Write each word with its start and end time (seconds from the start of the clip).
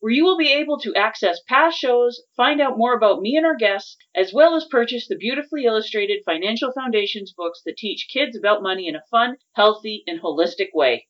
where 0.00 0.12
you 0.12 0.24
will 0.24 0.36
be 0.36 0.52
able 0.52 0.78
to 0.78 0.94
access 0.94 1.40
past 1.48 1.78
shows, 1.78 2.22
find 2.36 2.60
out 2.60 2.76
more 2.76 2.94
about 2.94 3.20
me 3.20 3.36
and 3.36 3.46
our 3.46 3.56
guests, 3.56 3.96
as 4.14 4.32
well 4.32 4.54
as 4.54 4.66
purchase 4.66 5.08
the 5.08 5.16
beautifully 5.16 5.64
illustrated 5.64 6.22
Financial 6.24 6.72
Foundations 6.72 7.32
books 7.36 7.62
that 7.64 7.76
teach 7.76 8.08
kids 8.12 8.36
about 8.36 8.62
money 8.62 8.88
in 8.88 8.94
a 8.94 9.02
fun, 9.10 9.36
healthy, 9.54 10.04
and 10.06 10.20
holistic 10.20 10.68
way. 10.74 11.06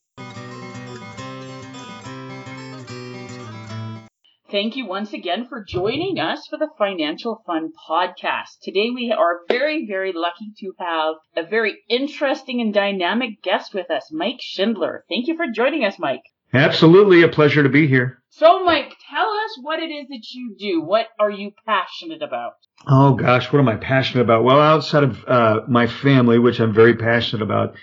Thank 4.48 4.76
you 4.76 4.86
once 4.86 5.12
again 5.12 5.48
for 5.48 5.64
joining 5.64 6.20
us 6.20 6.46
for 6.46 6.56
the 6.56 6.70
Financial 6.78 7.42
Fun 7.44 7.72
podcast. 7.88 8.60
Today 8.62 8.90
we 8.90 9.10
are 9.10 9.40
very, 9.48 9.84
very 9.86 10.12
lucky 10.12 10.52
to 10.60 10.72
have 10.78 11.16
a 11.36 11.42
very 11.42 11.82
interesting 11.88 12.60
and 12.60 12.72
dynamic 12.72 13.42
guest 13.42 13.74
with 13.74 13.90
us, 13.90 14.12
Mike 14.12 14.38
Schindler. 14.40 15.04
Thank 15.08 15.26
you 15.26 15.36
for 15.36 15.46
joining 15.52 15.84
us, 15.84 15.98
Mike. 15.98 16.22
Absolutely 16.52 17.22
a 17.22 17.28
pleasure 17.28 17.62
to 17.62 17.68
be 17.68 17.86
here. 17.86 18.22
So, 18.30 18.64
Mike, 18.64 18.94
tell 19.10 19.28
us 19.28 19.58
what 19.62 19.78
it 19.78 19.90
is 19.90 20.08
that 20.08 20.30
you 20.32 20.54
do. 20.58 20.82
What 20.82 21.06
are 21.18 21.30
you 21.30 21.52
passionate 21.66 22.22
about? 22.22 22.54
Oh 22.86 23.14
gosh, 23.14 23.50
what 23.52 23.58
am 23.58 23.68
I 23.68 23.76
passionate 23.76 24.22
about? 24.22 24.44
Well, 24.44 24.60
outside 24.60 25.04
of 25.04 25.24
uh, 25.26 25.60
my 25.68 25.86
family, 25.86 26.38
which 26.38 26.60
I'm 26.60 26.74
very 26.74 26.94
passionate 26.94 27.42
about, 27.42 27.74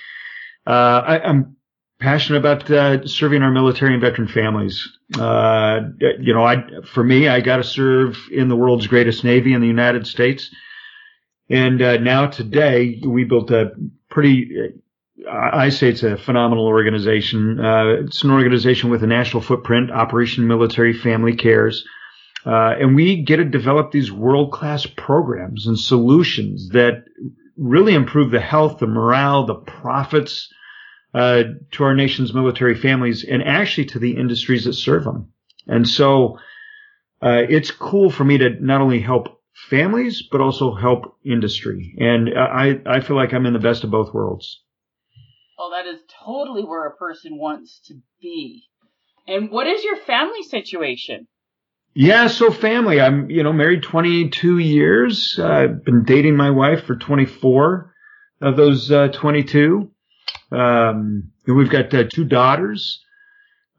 uh, 0.67 0.70
I, 1.05 1.30
am 1.30 1.58
passionate 2.00 2.39
about 2.39 2.70
uh, 2.70 3.08
serving 3.08 3.42
our 3.42 3.52
military 3.52 3.94
and 3.94 4.02
veteran 4.02 4.28
families. 4.28 4.88
Uh, 5.17 5.80
you 6.00 6.33
know, 6.33 6.44
I 6.44 6.64
for 6.86 7.03
me, 7.03 7.27
I 7.27 7.42
got 7.42 7.58
to 7.58 7.64
serve 7.64 8.17
in 8.31 8.48
the 8.48 8.55
world's 8.55 8.88
greatest 8.88 9.23
navy 9.23 9.53
in 9.53 9.61
the 9.61 9.67
United 9.67 10.05
States, 10.05 10.50
and 11.50 11.81
uh, 11.81 11.98
now 11.98 12.27
today 12.27 13.02
we 13.03 13.23
built 13.23 13.52
a 13.52 13.72
pretty 14.09 14.73
I 15.30 15.69
say 15.69 15.89
it's 15.89 16.03
a 16.03 16.17
phenomenal 16.17 16.66
organization. 16.66 17.59
Uh, 17.59 18.03
it's 18.06 18.23
an 18.23 18.31
organization 18.31 18.89
with 18.89 19.03
a 19.03 19.08
national 19.08 19.44
footprint, 19.44 19.92
Operation 19.92 20.47
Military 20.47 20.94
Family 20.94 21.36
Cares. 21.36 21.86
Uh, 22.45 22.73
and 22.80 22.95
we 22.95 23.23
get 23.23 23.38
to 23.38 23.45
develop 23.45 23.92
these 23.92 24.11
world 24.11 24.52
class 24.52 24.86
programs 24.86 25.67
and 25.67 25.80
solutions 25.80 26.70
that 26.70 27.05
really 27.58 27.94
improve 27.94 28.31
the 28.31 28.42
health, 28.42 28.80
the 28.80 28.88
morale, 28.88 29.45
the 29.45 29.55
profits 29.55 30.52
uh, 31.14 31.44
to 31.72 31.83
our 31.83 31.94
nation's 31.94 32.33
military 32.33 32.75
families 32.75 33.23
and 33.23 33.44
actually 33.44 33.86
to 33.86 33.99
the 33.99 34.17
industries 34.17 34.65
that 34.65 34.73
serve 34.73 35.04
them. 35.04 35.32
And 35.67 35.88
so 35.88 36.39
uh, 37.21 37.43
it's 37.48 37.71
cool 37.71 38.09
for 38.09 38.23
me 38.23 38.39
to 38.39 38.49
not 38.59 38.82
only 38.82 38.99
help 38.99 39.42
families, 39.70 40.23
but 40.30 40.42
also 40.42 40.73
help 40.73 41.17
industry. 41.23 41.95
And 41.99 42.30
I, 42.36 42.82
I 42.86 42.99
feel 42.99 43.15
like 43.15 43.32
I'm 43.32 43.45
in 43.45 43.54
the 43.54 43.59
best 43.59 43.83
of 43.83 43.92
both 43.92 44.14
worlds. 44.14 44.63
Well, 45.58 45.71
that 45.71 45.87
is 45.87 45.99
totally 46.25 46.64
where 46.64 46.87
a 46.87 46.95
person 46.95 47.37
wants 47.37 47.80
to 47.87 47.95
be. 48.21 48.64
And 49.27 49.52
what 49.52 49.67
is 49.67 49.83
your 49.83 49.97
family 49.97 50.43
situation? 50.43 51.27
Yeah, 51.93 52.27
so 52.27 52.52
family. 52.52 52.99
I'm, 52.99 53.30
you 53.30 53.43
know, 53.43 53.53
married 53.53 53.83
22 53.83 54.58
years. 54.58 55.37
Uh, 55.37 55.47
I've 55.47 55.86
been 55.86 56.03
dating 56.03 56.36
my 56.36 56.49
wife 56.49 56.86
for 56.86 56.95
24 56.95 57.93
of 58.41 58.58
those 58.58 58.91
uh, 58.91 59.09
22. 59.09 59.91
Um, 60.52 61.31
we've 61.45 61.70
got 61.70 61.93
uh, 61.93 62.05
two 62.11 62.25
daughters, 62.25 63.03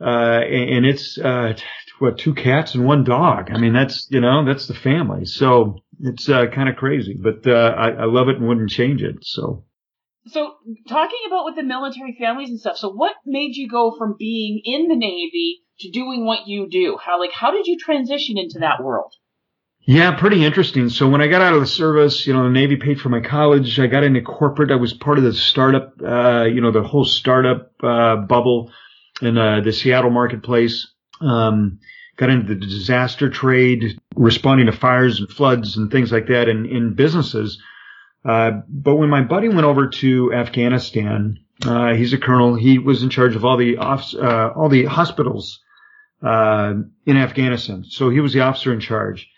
uh, 0.01 0.09
and, 0.09 0.71
and, 0.71 0.87
it's 0.87 1.19
uh, 1.19 1.55
what 1.99 2.19
two 2.19 2.35
cats 2.35 2.75
and 2.75 2.85
one 2.85 3.05
dog. 3.05 3.51
I 3.53 3.59
mean, 3.59 3.73
that's 3.73 4.09
you 4.11 4.21
know 4.21 4.45
that's 4.45 4.67
the 4.67 4.75
family. 4.75 5.25
So 5.25 5.83
it's 6.01 6.29
uh, 6.29 6.47
kind 6.47 6.69
of 6.69 6.77
crazy, 6.77 7.15
but 7.15 7.47
I, 7.47 7.91
I 7.91 8.05
love 8.07 8.29
it 8.29 8.37
and 8.39 8.49
wouldn't 8.49 8.71
change 8.71 9.03
it. 9.03 9.19
So 9.23 9.65
so 10.27 10.55
talking 10.89 11.19
about 11.27 11.45
with 11.45 11.57
the 11.57 11.63
military 11.63 12.17
families 12.19 12.51
and 12.51 12.59
stuff. 12.59 12.77
So 12.77 12.91
what 12.91 13.15
made 13.27 13.57
you 13.57 13.69
go 13.69 13.95
from 13.97 14.17
being 14.19 14.61
in 14.65 14.89
the 14.89 14.97
Navy 14.97 15.63
to 15.81 15.91
doing 15.91 16.25
what 16.25 16.47
you 16.47 16.69
do? 16.69 16.99
How 17.03 17.21
like 17.21 17.33
how 17.33 17.51
did 17.51 17.67
you 17.67 17.77
transition 17.79 18.39
into 18.39 18.59
that 18.61 18.83
world? 18.83 19.13
Yeah, 19.87 20.17
pretty 20.17 20.45
interesting. 20.45 20.89
So 20.89 21.09
when 21.09 21.21
I 21.21 21.27
got 21.27 21.43
out 21.43 21.53
of 21.53 21.61
the 21.61 21.67
service, 21.67 22.27
you 22.27 22.33
know, 22.33 22.45
the 22.45 22.51
Navy 22.51 22.77
paid 22.77 23.01
for 23.01 23.11
my 23.11 23.21
college. 23.21 23.79
I 23.79 23.87
got 23.87 24.03
into 24.03 24.23
corporate. 24.23 24.71
I 24.71 24.77
was 24.77 24.95
part 24.95 25.19
of 25.19 25.25
the 25.25 25.35
startup, 25.35 25.93
uh, 26.03 26.45
you 26.45 26.63
know, 26.63 26.71
the 26.71 26.83
whole 26.83 27.05
startup 27.05 27.73
uh, 27.83 28.17
bubble 28.17 28.73
in 29.21 29.37
uh, 29.37 29.61
the 29.61 29.73
Seattle 29.73 30.11
marketplace. 30.11 30.91
Um, 31.21 31.81
got 32.17 32.31
into 32.31 32.55
the 32.55 32.61
disaster 32.61 33.29
trade, 33.29 33.99
responding 34.17 34.67
to 34.67 34.73
fires 34.73 35.21
and 35.21 35.29
floods 35.29 35.77
and 35.77 35.91
things 35.91 36.11
like 36.11 36.29
that 36.29 36.49
in, 36.49 36.65
in 36.65 36.95
businesses. 36.95 37.61
Uh, 38.25 38.63
but 38.69 38.97
when 38.97 39.11
my 39.11 39.23
buddy 39.23 39.49
went 39.49 39.65
over 39.65 39.89
to 39.89 40.33
Afghanistan, 40.33 41.39
uh, 41.65 41.95
he's 41.95 42.13
a 42.13 42.19
colonel. 42.19 42.55
He 42.55 42.79
was 42.79 43.03
in 43.03 43.11
charge 43.11 43.37
of 43.37 43.45
all 43.45 43.57
the 43.57 43.77
off, 43.77 44.15
uh, 44.15 44.53
all 44.57 44.69
the 44.69 44.87
hospitals 44.87 45.61
uh, 46.23 46.75
in 47.07 47.17
Afghanistan. 47.17 47.85
So 47.89 48.11
he 48.11 48.21
was 48.21 48.33
the 48.33 48.41
officer 48.41 48.73
in 48.73 48.81
charge. 48.81 49.29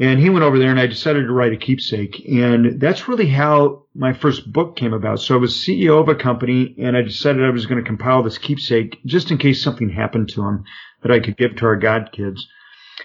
And 0.00 0.18
he 0.18 0.28
went 0.28 0.44
over 0.44 0.58
there, 0.58 0.70
and 0.70 0.80
I 0.80 0.88
decided 0.88 1.26
to 1.26 1.32
write 1.32 1.52
a 1.52 1.56
keepsake. 1.56 2.20
And 2.28 2.80
that's 2.80 3.06
really 3.06 3.28
how 3.28 3.84
my 3.94 4.12
first 4.12 4.52
book 4.52 4.74
came 4.74 4.92
about. 4.92 5.20
So 5.20 5.36
I 5.36 5.38
was 5.38 5.54
CEO 5.54 6.00
of 6.00 6.08
a 6.08 6.16
company, 6.16 6.74
and 6.80 6.96
I 6.96 7.02
decided 7.02 7.44
I 7.44 7.50
was 7.50 7.66
going 7.66 7.80
to 7.80 7.88
compile 7.88 8.24
this 8.24 8.38
keepsake 8.38 8.98
just 9.06 9.30
in 9.30 9.38
case 9.38 9.62
something 9.62 9.88
happened 9.88 10.30
to 10.30 10.42
him 10.42 10.64
that 11.02 11.12
I 11.12 11.20
could 11.20 11.36
give 11.36 11.54
to 11.56 11.66
our 11.66 11.76
God 11.76 12.10
kids. 12.10 12.44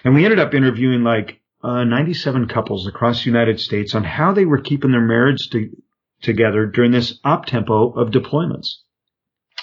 And 0.04 0.14
we 0.14 0.24
ended 0.24 0.40
up 0.40 0.52
interviewing 0.52 1.04
like 1.04 1.40
uh, 1.62 1.84
97 1.84 2.48
couples 2.48 2.86
across 2.86 3.20
the 3.20 3.30
United 3.30 3.60
States 3.60 3.94
on 3.94 4.04
how 4.04 4.32
they 4.32 4.44
were 4.44 4.60
keeping 4.60 4.92
their 4.92 5.00
marriage 5.00 5.50
to, 5.50 5.70
together 6.22 6.66
during 6.66 6.92
this 6.92 7.18
op 7.24 7.46
tempo 7.46 7.90
of 7.92 8.10
deployments. 8.10 8.76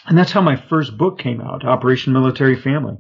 And 0.06 0.18
that's 0.18 0.31
how 0.31 0.41
my 0.41 0.56
first 0.56 0.97
book 0.97 1.19
came 1.19 1.41
out, 1.41 1.66
Operation 1.66 2.13
Military 2.13 2.56
Family. 2.56 2.97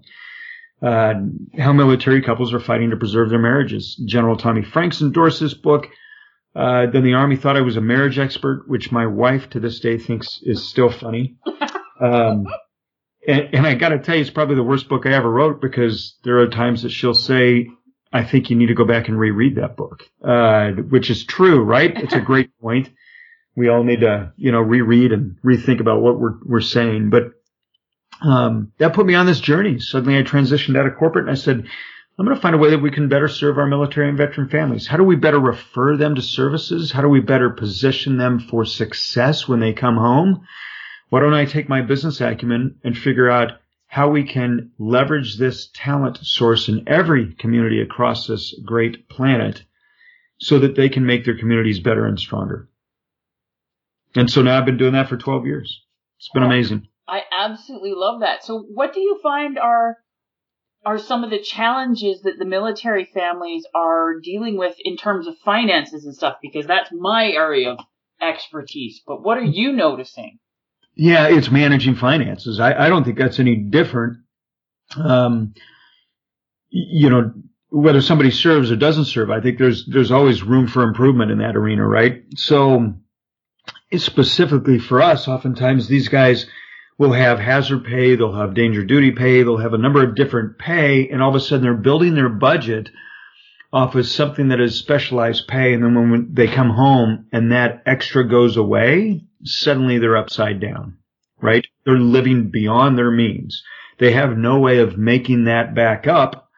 Uh, 0.81 1.13
how 1.57 1.73
military 1.73 2.21
couples 2.21 2.53
are 2.53 2.59
fighting 2.59 2.91
to 2.91 2.97
preserve 2.97 3.29
their 3.29 3.39
marriages. 3.39 3.95
General 4.05 4.37
Tommy 4.37 4.61
Franks 4.61 5.01
endorsed 5.01 5.39
this 5.39 5.55
book. 5.55 5.87
Uh, 6.55 6.87
then 6.91 7.03
the 7.03 7.13
Army 7.13 7.35
thought 7.35 7.57
I 7.57 7.61
was 7.61 7.77
a 7.77 7.81
marriage 7.81 8.19
expert, 8.19 8.65
which 8.67 8.91
my 8.91 9.07
wife 9.07 9.49
to 9.51 9.59
this 9.59 9.79
day 9.79 9.97
thinks 9.97 10.39
is 10.43 10.67
still 10.67 10.89
funny. 10.89 11.37
Um, 11.99 12.45
and, 13.27 13.49
and 13.53 13.65
I 13.65 13.73
got 13.73 13.89
to 13.89 13.97
tell 13.99 14.15
you, 14.15 14.21
it's 14.21 14.29
probably 14.29 14.55
the 14.55 14.63
worst 14.63 14.87
book 14.87 15.05
I 15.05 15.13
ever 15.13 15.29
wrote 15.29 15.61
because 15.61 16.15
there 16.23 16.39
are 16.39 16.47
times 16.47 16.83
that 16.83 16.91
she'll 16.91 17.15
say 17.15 17.67
I 18.11 18.23
think 18.23 18.49
you 18.49 18.55
need 18.55 18.67
to 18.67 18.73
go 18.73 18.85
back 18.85 19.07
and 19.07 19.19
reread 19.19 19.55
that 19.55 19.75
book, 19.75 20.03
uh, 20.23 20.71
which 20.71 21.09
is 21.09 21.25
true, 21.25 21.63
right? 21.63 21.95
It's 21.95 22.13
a 22.13 22.21
great 22.21 22.57
point. 22.61 22.89
We 23.55 23.69
all 23.69 23.83
need 23.83 24.01
to, 24.01 24.33
you 24.37 24.51
know, 24.51 24.59
reread 24.59 25.11
and 25.11 25.37
rethink 25.43 25.79
about 25.79 26.01
what 26.01 26.19
we're, 26.19 26.35
we're 26.45 26.61
saying. 26.61 27.09
But, 27.09 27.31
um, 28.21 28.71
that 28.77 28.93
put 28.93 29.05
me 29.05 29.15
on 29.15 29.25
this 29.25 29.39
journey. 29.39 29.79
Suddenly 29.79 30.17
I 30.17 30.23
transitioned 30.23 30.77
out 30.77 30.85
of 30.85 30.95
corporate 30.95 31.27
and 31.27 31.31
I 31.31 31.39
said, 31.39 31.67
I'm 32.19 32.25
going 32.25 32.35
to 32.35 32.41
find 32.41 32.55
a 32.55 32.59
way 32.59 32.71
that 32.71 32.81
we 32.81 32.89
can 32.89 33.09
better 33.09 33.27
serve 33.27 33.59
our 33.59 33.67
military 33.67 34.09
and 34.09 34.17
veteran 34.17 34.49
families. 34.49 34.87
How 34.87 34.97
do 34.97 35.03
we 35.03 35.15
better 35.15 35.39
refer 35.39 35.95
them 35.97 36.15
to 36.15 36.21
services? 36.21 36.91
How 36.91 37.01
do 37.01 37.09
we 37.09 37.19
better 37.19 37.51
position 37.51 38.17
them 38.17 38.39
for 38.39 38.65
success 38.65 39.47
when 39.47 39.59
they 39.59 39.73
come 39.73 39.97
home? 39.97 40.47
Why 41.09 41.19
don't 41.19 41.35
I 41.35 41.45
take 41.45 41.69
my 41.69 41.81
business 41.81 42.19
acumen 42.19 42.79
and 42.83 42.97
figure 42.97 43.29
out 43.29 43.59
how 43.97 44.09
we 44.11 44.23
can 44.23 44.69
leverage 44.77 45.39
this 45.39 45.71
talent 45.73 46.19
source 46.21 46.69
in 46.69 46.83
every 46.85 47.33
community 47.33 47.81
across 47.81 48.27
this 48.27 48.53
great 48.63 49.09
planet 49.09 49.63
so 50.37 50.59
that 50.59 50.75
they 50.75 50.87
can 50.87 51.03
make 51.03 51.25
their 51.25 51.35
communities 51.35 51.79
better 51.79 52.05
and 52.05 52.19
stronger. 52.19 52.69
And 54.13 54.29
so 54.29 54.43
now 54.43 54.55
I've 54.55 54.67
been 54.67 54.77
doing 54.77 54.93
that 54.93 55.09
for 55.09 55.17
12 55.17 55.47
years. 55.47 55.81
It's 56.19 56.29
been 56.31 56.43
amazing. 56.43 56.87
I 57.07 57.21
absolutely 57.35 57.93
love 57.95 58.19
that. 58.19 58.43
So 58.43 58.59
what 58.59 58.93
do 58.93 58.99
you 58.99 59.19
find 59.23 59.57
are 59.57 59.97
are 60.85 60.99
some 60.99 61.23
of 61.23 61.31
the 61.31 61.41
challenges 61.41 62.21
that 62.21 62.37
the 62.37 62.45
military 62.45 63.05
families 63.05 63.65
are 63.73 64.19
dealing 64.19 64.59
with 64.59 64.75
in 64.77 64.97
terms 64.97 65.25
of 65.25 65.39
finances 65.39 66.05
and 66.05 66.13
stuff? 66.13 66.35
Because 66.39 66.67
that's 66.67 66.91
my 66.93 67.31
area 67.31 67.71
of 67.71 67.79
expertise. 68.21 69.01
But 69.07 69.23
what 69.23 69.39
are 69.39 69.43
you 69.43 69.71
noticing? 69.71 70.37
Yeah, 70.97 71.27
it's 71.27 71.51
managing 71.51 71.95
finances. 71.95 72.59
I, 72.59 72.73
I 72.73 72.89
don't 72.89 73.03
think 73.03 73.19
that's 73.19 73.39
any 73.39 73.55
different. 73.55 74.17
Um, 74.95 75.53
you 76.69 77.09
know, 77.09 77.33
whether 77.69 78.01
somebody 78.01 78.31
serves 78.31 78.71
or 78.71 78.75
doesn't 78.75 79.05
serve, 79.05 79.29
I 79.29 79.39
think 79.39 79.59
there's 79.59 79.85
there's 79.85 80.11
always 80.11 80.41
room 80.41 80.67
for 80.67 80.81
improvement 80.81 81.29
in 81.29 81.37
that 81.37 81.55
arena, 81.55 81.85
right? 81.85 82.23
So, 82.35 82.95
it's 83.91 84.03
specifically 84.03 84.79
for 84.79 85.01
us, 85.01 85.27
oftentimes 85.27 85.87
these 85.87 86.09
guys 86.09 86.47
will 86.97 87.13
have 87.13 87.37
hazard 87.39 87.85
pay, 87.85 88.15
they'll 88.15 88.33
have 88.33 88.55
danger 88.55 88.83
duty 88.83 89.11
pay, 89.11 89.43
they'll 89.43 89.57
have 89.57 89.73
a 89.73 89.77
number 89.77 90.03
of 90.03 90.15
different 90.15 90.57
pay, 90.57 91.09
and 91.09 91.21
all 91.21 91.29
of 91.29 91.35
a 91.35 91.39
sudden 91.39 91.61
they're 91.63 91.75
building 91.75 92.15
their 92.15 92.29
budget 92.29 92.89
off 93.71 93.93
of 93.93 94.07
something 94.07 94.47
that 94.47 94.59
is 94.59 94.79
specialized 94.79 95.47
pay, 95.47 95.73
and 95.73 95.83
then 95.83 96.09
when 96.09 96.29
they 96.33 96.47
come 96.47 96.71
home 96.71 97.27
and 97.31 97.51
that 97.51 97.83
extra 97.85 98.27
goes 98.27 98.57
away, 98.57 99.26
suddenly 99.43 99.97
they're 99.99 100.17
upside 100.17 100.59
down, 100.59 100.97
right? 101.41 101.65
They're 101.85 101.97
living 101.97 102.49
beyond 102.49 102.97
their 102.97 103.11
means. 103.11 103.63
They 103.99 104.11
have 104.11 104.37
no 104.37 104.59
way 104.59 104.79
of 104.79 104.97
making 104.97 105.45
that 105.45 105.73
back 105.73 106.07
up 106.07 106.49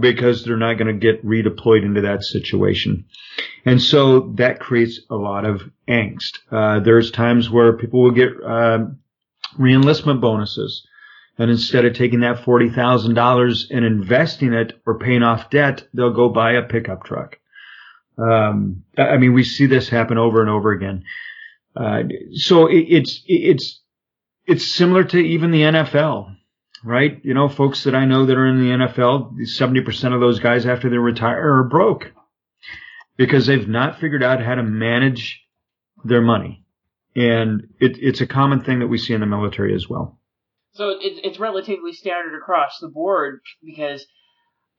because 0.00 0.44
they're 0.44 0.56
not 0.56 0.78
going 0.78 0.88
to 0.88 1.00
get 1.00 1.24
redeployed 1.24 1.84
into 1.84 2.02
that 2.02 2.22
situation. 2.24 3.06
And 3.64 3.80
so 3.80 4.32
that 4.36 4.60
creates 4.60 5.00
a 5.10 5.16
lot 5.16 5.44
of 5.44 5.62
angst. 5.88 6.38
Uh, 6.50 6.80
there's 6.80 7.10
times 7.10 7.50
where 7.50 7.76
people 7.76 8.02
will 8.02 8.10
get 8.12 8.32
uh, 8.44 8.86
reenlistment 9.58 10.20
bonuses. 10.20 10.86
And 11.38 11.50
instead 11.50 11.84
of 11.84 11.94
taking 11.94 12.20
that 12.20 12.44
$40,000 12.44 13.70
and 13.70 13.84
investing 13.84 14.54
it 14.54 14.80
or 14.86 14.98
paying 14.98 15.22
off 15.22 15.50
debt, 15.50 15.86
they'll 15.92 16.12
go 16.14 16.28
buy 16.30 16.52
a 16.52 16.62
pickup 16.62 17.04
truck. 17.04 17.38
Um, 18.18 18.84
I 18.96 19.18
mean, 19.18 19.34
we 19.34 19.44
see 19.44 19.66
this 19.66 19.88
happen 19.88 20.16
over 20.16 20.40
and 20.40 20.48
over 20.48 20.72
again. 20.72 21.04
Uh, 21.76 22.04
so 22.32 22.66
it, 22.66 22.86
it's, 22.88 23.22
it's, 23.26 23.82
it's 24.46 24.74
similar 24.74 25.04
to 25.04 25.18
even 25.18 25.50
the 25.50 25.62
NFL 25.62 26.36
right? 26.84 27.20
You 27.24 27.34
know, 27.34 27.48
folks 27.48 27.84
that 27.84 27.94
I 27.94 28.04
know 28.04 28.26
that 28.26 28.36
are 28.36 28.46
in 28.46 28.58
the 28.58 28.86
NFL, 28.86 29.34
70% 29.40 30.14
of 30.14 30.20
those 30.20 30.38
guys 30.38 30.66
after 30.66 30.88
they 30.88 30.98
retire 30.98 31.58
are 31.58 31.64
broke 31.64 32.12
because 33.16 33.46
they've 33.46 33.68
not 33.68 33.98
figured 33.98 34.22
out 34.22 34.42
how 34.42 34.54
to 34.54 34.62
manage 34.62 35.42
their 36.04 36.20
money. 36.20 36.64
And 37.14 37.68
it, 37.80 37.98
it's 37.98 38.20
a 38.20 38.26
common 38.26 38.62
thing 38.62 38.80
that 38.80 38.88
we 38.88 38.98
see 38.98 39.14
in 39.14 39.20
the 39.20 39.26
military 39.26 39.74
as 39.74 39.88
well. 39.88 40.20
So 40.74 40.90
it's, 41.00 41.18
it's 41.24 41.40
relatively 41.40 41.92
standard 41.92 42.36
across 42.36 42.78
the 42.80 42.88
board 42.88 43.40
because 43.64 44.06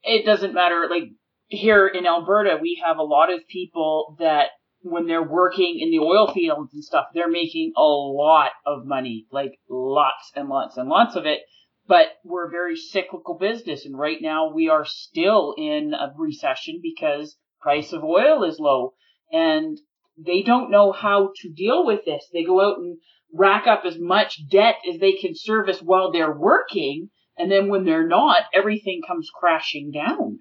it 0.02 0.24
doesn't 0.24 0.54
matter. 0.54 0.86
Like 0.88 1.10
here 1.48 1.88
in 1.88 2.06
Alberta, 2.06 2.58
we 2.60 2.80
have 2.86 2.98
a 2.98 3.02
lot 3.02 3.32
of 3.32 3.40
people 3.48 4.16
that 4.20 4.50
when 4.82 5.06
they're 5.06 5.22
working 5.22 5.78
in 5.80 5.90
the 5.90 5.98
oil 5.98 6.32
fields 6.32 6.72
and 6.72 6.84
stuff, 6.84 7.06
they're 7.12 7.30
making 7.30 7.72
a 7.76 7.82
lot 7.82 8.50
of 8.66 8.86
money, 8.86 9.26
like 9.30 9.58
lots 9.68 10.32
and 10.34 10.48
lots 10.48 10.76
and 10.76 10.88
lots 10.88 11.16
of 11.16 11.26
it 11.26 11.40
but 11.88 12.08
we're 12.22 12.46
a 12.46 12.50
very 12.50 12.76
cyclical 12.76 13.34
business 13.34 13.86
and 13.86 13.98
right 13.98 14.18
now 14.20 14.52
we 14.52 14.68
are 14.68 14.84
still 14.84 15.54
in 15.56 15.94
a 15.94 16.12
recession 16.16 16.80
because 16.82 17.36
price 17.60 17.92
of 17.92 18.04
oil 18.04 18.44
is 18.44 18.60
low 18.60 18.92
and 19.32 19.78
they 20.18 20.42
don't 20.42 20.70
know 20.70 20.92
how 20.92 21.32
to 21.40 21.48
deal 21.48 21.86
with 21.86 22.04
this. 22.04 22.28
They 22.32 22.44
go 22.44 22.60
out 22.60 22.78
and 22.78 22.98
rack 23.32 23.66
up 23.66 23.82
as 23.86 23.98
much 23.98 24.46
debt 24.48 24.76
as 24.92 25.00
they 25.00 25.12
can 25.12 25.32
service 25.34 25.80
while 25.80 26.12
they're 26.12 26.36
working 26.36 27.08
and 27.38 27.50
then 27.50 27.68
when 27.68 27.84
they're 27.84 28.06
not, 28.06 28.42
everything 28.52 29.00
comes 29.06 29.30
crashing 29.32 29.90
down. 29.90 30.40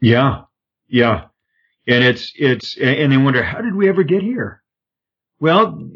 Yeah. 0.00 0.42
Yeah. 0.88 1.26
And 1.86 2.04
it's, 2.04 2.32
it's, 2.36 2.76
and 2.78 3.10
they 3.10 3.16
wonder, 3.16 3.42
how 3.42 3.60
did 3.60 3.74
we 3.74 3.88
ever 3.88 4.04
get 4.04 4.22
here? 4.22 4.62
Well, 5.40 5.90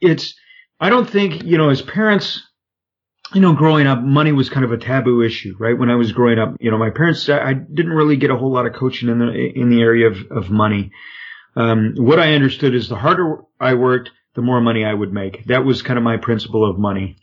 it's, 0.00 0.34
I 0.80 0.88
don't 0.88 1.08
think, 1.08 1.44
you 1.44 1.58
know, 1.58 1.68
as 1.68 1.82
parents, 1.82 2.42
you 3.34 3.42
know, 3.42 3.52
growing 3.52 3.86
up, 3.86 4.00
money 4.00 4.32
was 4.32 4.48
kind 4.48 4.64
of 4.64 4.72
a 4.72 4.78
taboo 4.78 5.20
issue, 5.20 5.54
right? 5.58 5.78
When 5.78 5.90
I 5.90 5.96
was 5.96 6.12
growing 6.12 6.38
up, 6.38 6.56
you 6.60 6.70
know, 6.70 6.78
my 6.78 6.88
parents, 6.90 7.28
I 7.28 7.52
didn't 7.52 7.92
really 7.92 8.16
get 8.16 8.30
a 8.30 8.36
whole 8.36 8.50
lot 8.52 8.64
of 8.64 8.72
coaching 8.72 9.10
in 9.10 9.18
the, 9.18 9.30
in 9.30 9.68
the 9.68 9.82
area 9.82 10.06
of, 10.06 10.16
of 10.30 10.50
money. 10.50 10.92
Um, 11.54 11.94
what 11.96 12.18
I 12.18 12.34
understood 12.34 12.74
is 12.74 12.88
the 12.88 12.96
harder 12.96 13.42
I 13.60 13.74
worked, 13.74 14.10
the 14.34 14.42
more 14.42 14.60
money 14.60 14.84
I 14.84 14.94
would 14.94 15.12
make. 15.12 15.44
That 15.46 15.64
was 15.64 15.82
kind 15.82 15.98
of 15.98 16.04
my 16.04 16.16
principle 16.16 16.68
of 16.68 16.78
money. 16.78 17.16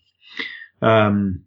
Um, 0.82 1.46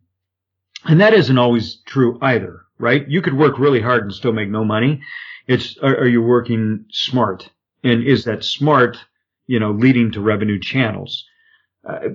and 0.85 1.01
that 1.01 1.15
isn't 1.15 1.39
always 1.39 1.83
true 1.87 2.19
either, 2.21 2.63
right? 2.79 3.07
You 3.09 3.23
could 3.23 3.37
work 3.37 3.59
really 3.59 3.81
hard 3.81 4.05
and 4.05 4.15
still 4.15 4.33
make 4.33 4.49
no 4.49 4.65
money. 4.65 5.03
It's, 5.47 5.79
are, 5.79 5.97
are 5.97 6.09
you 6.09 6.23
working 6.23 6.87
smart? 6.91 7.51
And 7.83 8.03
is 8.03 8.25
that 8.25 8.45
smart, 8.45 8.99
you 9.47 9.61
know, 9.61 9.71
leading 9.73 10.13
to 10.13 10.21
revenue 10.21 10.61
channels? 10.61 11.25
Uh, 11.89 12.11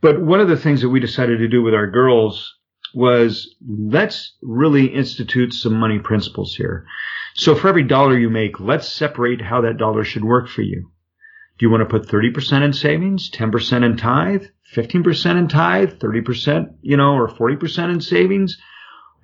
but 0.00 0.20
one 0.20 0.40
of 0.40 0.48
the 0.48 0.56
things 0.56 0.82
that 0.82 0.88
we 0.88 1.00
decided 1.00 1.38
to 1.38 1.48
do 1.48 1.62
with 1.62 1.74
our 1.74 1.90
girls 1.90 2.54
was 2.94 3.56
let's 3.66 4.36
really 4.42 4.86
institute 4.86 5.52
some 5.52 5.74
money 5.74 5.98
principles 5.98 6.54
here. 6.54 6.86
So 7.34 7.54
for 7.54 7.68
every 7.68 7.82
dollar 7.82 8.16
you 8.16 8.30
make, 8.30 8.60
let's 8.60 8.88
separate 8.88 9.40
how 9.40 9.62
that 9.62 9.76
dollar 9.76 10.04
should 10.04 10.24
work 10.24 10.48
for 10.48 10.62
you. 10.62 10.90
Do 11.58 11.66
you 11.66 11.70
want 11.70 11.88
to 11.88 11.98
put 11.98 12.08
30% 12.08 12.62
in 12.62 12.72
savings, 12.72 13.30
10% 13.30 13.84
in 13.84 13.96
tithe, 13.96 14.44
15% 14.74 15.38
in 15.38 15.48
tithe, 15.48 15.94
30%, 15.94 16.74
you 16.82 16.96
know, 16.96 17.14
or 17.14 17.28
40% 17.28 17.92
in 17.92 18.00
savings? 18.00 18.58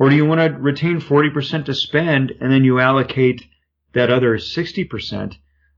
Or 0.00 0.08
do 0.08 0.16
you 0.16 0.24
want 0.24 0.40
to 0.40 0.58
retain 0.58 0.98
40% 0.98 1.66
to 1.66 1.74
spend 1.74 2.32
and 2.40 2.50
then 2.50 2.64
you 2.64 2.80
allocate 2.80 3.46
that 3.92 4.10
other 4.10 4.38
60%, 4.38 5.34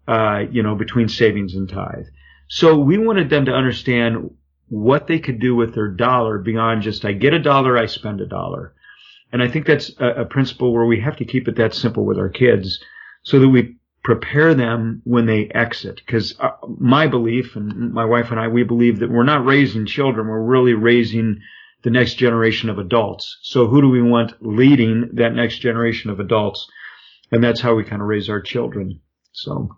uh, 0.07 0.45
you 0.49 0.63
know, 0.63 0.77
between 0.77 1.09
savings 1.09 1.57
and 1.57 1.69
tithe? 1.69 2.07
So 2.47 2.79
we 2.79 2.99
wanted 2.99 3.31
them 3.31 3.47
to 3.47 3.53
understand 3.53 4.31
what 4.69 5.09
they 5.09 5.19
could 5.19 5.41
do 5.41 5.57
with 5.57 5.75
their 5.75 5.89
dollar 5.89 6.39
beyond 6.39 6.83
just 6.83 7.05
I 7.05 7.15
get 7.15 7.35
a 7.35 7.41
dollar, 7.41 7.77
I 7.77 7.87
spend 7.87 8.21
a 8.21 8.27
dollar. 8.27 8.75
And 9.33 9.43
I 9.43 9.49
think 9.49 9.67
that's 9.67 9.91
a, 9.99 10.21
a 10.21 10.25
principle 10.25 10.73
where 10.73 10.87
we 10.87 11.01
have 11.01 11.17
to 11.17 11.25
keep 11.25 11.49
it 11.49 11.57
that 11.57 11.75
simple 11.75 12.05
with 12.05 12.19
our 12.19 12.29
kids 12.29 12.79
so 13.25 13.41
that 13.41 13.49
we 13.49 13.77
prepare 14.05 14.55
them 14.55 15.03
when 15.03 15.27
they 15.27 15.49
exit. 15.49 15.97
Because 15.97 16.39
uh, 16.39 16.51
my 16.79 17.09
belief, 17.09 17.57
and 17.57 17.93
my 17.93 18.05
wife 18.05 18.31
and 18.31 18.39
I, 18.39 18.47
we 18.47 18.63
believe 18.63 19.01
that 19.01 19.11
we're 19.11 19.25
not 19.25 19.45
raising 19.45 19.85
children, 19.85 20.29
we're 20.29 20.41
really 20.41 20.75
raising 20.75 21.41
the 21.83 21.91
next 21.91 22.15
generation 22.15 22.71
of 22.71 22.79
adults. 22.79 23.39
So 23.43 23.67
who 23.67 23.81
do 23.81 23.89
we 23.89 24.03
want 24.03 24.35
leading 24.41 25.11
that 25.15 25.35
next 25.35 25.59
generation 25.59 26.11
of 26.11 26.21
adults? 26.21 26.69
And 27.31 27.43
that's 27.43 27.61
how 27.61 27.75
we 27.75 27.85
kind 27.85 28.03
of 28.03 28.09
raise 28.09 28.29
our 28.29 28.41
children. 28.41 29.01
So. 29.33 29.77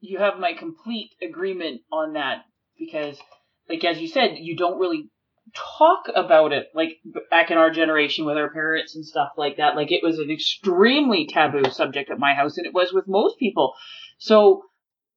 You 0.00 0.18
have 0.18 0.38
my 0.38 0.52
complete 0.52 1.12
agreement 1.22 1.80
on 1.90 2.12
that 2.14 2.44
because, 2.78 3.18
like 3.68 3.84
as 3.84 3.98
you 3.98 4.08
said, 4.08 4.36
you 4.38 4.56
don't 4.56 4.78
really 4.78 5.08
talk 5.78 6.08
about 6.14 6.52
it 6.52 6.68
like 6.74 6.98
back 7.30 7.50
in 7.50 7.58
our 7.58 7.70
generation 7.70 8.24
with 8.24 8.36
our 8.36 8.50
parents 8.50 8.96
and 8.96 9.04
stuff 9.04 9.30
like 9.36 9.56
that. 9.58 9.76
Like 9.76 9.92
it 9.92 10.02
was 10.02 10.18
an 10.18 10.30
extremely 10.30 11.26
taboo 11.26 11.70
subject 11.70 12.10
at 12.10 12.18
my 12.18 12.34
house, 12.34 12.58
and 12.58 12.66
it 12.66 12.74
was 12.74 12.92
with 12.92 13.08
most 13.08 13.38
people. 13.38 13.74
So 14.18 14.64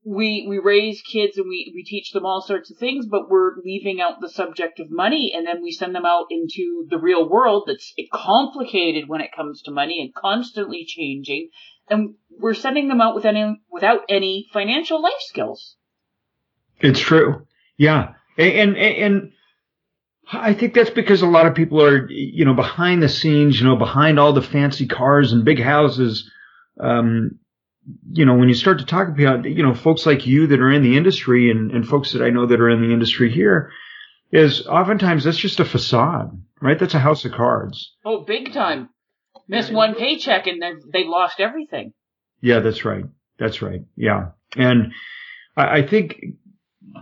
we 0.08 0.46
we 0.48 0.60
raise 0.60 1.02
kids 1.02 1.38
and 1.38 1.48
we 1.50 1.72
we 1.76 1.84
teach 1.84 2.12
them 2.12 2.26
all 2.26 2.42
sorts 2.42 2.72
of 2.72 2.78
things, 2.78 3.06
but 3.06 3.30
we're 3.30 3.58
leaving 3.64 4.00
out 4.00 4.22
the 4.22 4.30
subject 4.30 4.80
of 4.80 4.90
money, 4.90 5.34
and 5.36 5.46
then 5.46 5.62
we 5.62 5.72
send 5.72 5.94
them 5.94 6.06
out 6.06 6.28
into 6.32 6.86
the 6.90 6.98
real 6.98 7.28
world 7.28 7.64
that's 7.68 7.94
complicated 8.14 9.10
when 9.10 9.22
it 9.22 9.36
comes 9.36 9.64
to 9.64 9.72
money 9.72 10.02
and 10.02 10.14
constantly 10.14 10.86
changing, 10.88 11.50
and 11.90 12.16
we're 12.30 12.54
sending 12.54 12.88
them 12.88 13.02
out 13.02 13.16
with 13.16 13.26
any 13.26 13.60
without 13.70 14.02
any 14.08 14.48
financial 14.54 15.02
life 15.02 15.14
skills. 15.20 15.76
It's 16.80 17.00
true. 17.00 17.46
Yeah. 17.78 18.14
And, 18.38 18.78
and, 18.78 18.78
and 18.78 19.32
I 20.32 20.54
think 20.54 20.74
that's 20.74 20.92
because 20.92 21.22
a 21.22 21.28
lot 21.28 21.48
of 21.48 21.56
people 21.56 21.82
are, 21.84 22.10
you 22.10 22.46
know, 22.46 22.54
behind 22.54 23.02
the 23.02 23.10
scenes, 23.10 23.60
you 23.60 23.66
know, 23.66 23.76
behind 23.76 24.20
all 24.20 24.34
the 24.34 24.42
fancy 24.42 24.88
cars 24.88 25.34
and 25.34 25.44
big 25.44 25.60
houses. 25.60 26.30
Um, 26.80 27.40
you 28.12 28.26
know, 28.26 28.36
when 28.36 28.50
you 28.50 28.56
start 28.56 28.80
to 28.80 28.86
talk 28.86 29.08
about, 29.08 29.46
you 29.46 29.64
know, 29.64 29.74
folks 29.74 30.06
like 30.06 30.26
you 30.28 30.48
that 30.48 30.60
are 30.60 30.72
in 30.72 30.84
the 30.84 30.98
industry 30.98 31.52
and, 31.52 31.72
and 31.72 31.88
folks 31.88 32.14
that 32.14 32.22
I 32.22 32.30
know 32.30 32.46
that 32.46 32.60
are 32.60 32.70
in 32.70 32.82
the 32.82 32.94
industry 32.94 33.32
here, 33.32 33.72
is 34.32 34.68
oftentimes 34.68 35.24
that's 35.24 35.38
just 35.38 35.60
a 35.60 35.66
facade, 35.66 36.32
right? 36.62 36.78
That's 36.78 36.94
a 36.94 37.00
house 37.00 37.24
of 37.26 37.32
cards. 37.32 37.94
Oh, 38.04 38.24
big 38.26 38.54
time. 38.54 38.90
Miss 39.48 39.70
one 39.72 39.96
paycheck 39.96 40.48
and 40.48 40.62
they 40.62 40.72
they 40.92 41.04
lost 41.06 41.40
everything. 41.40 41.94
Yeah, 42.42 42.60
that's 42.60 42.84
right. 42.84 43.06
That's 43.40 43.62
right. 43.62 43.82
Yeah. 43.96 44.32
And 44.58 44.92
I, 45.56 45.78
I 45.78 45.88
think 45.88 46.20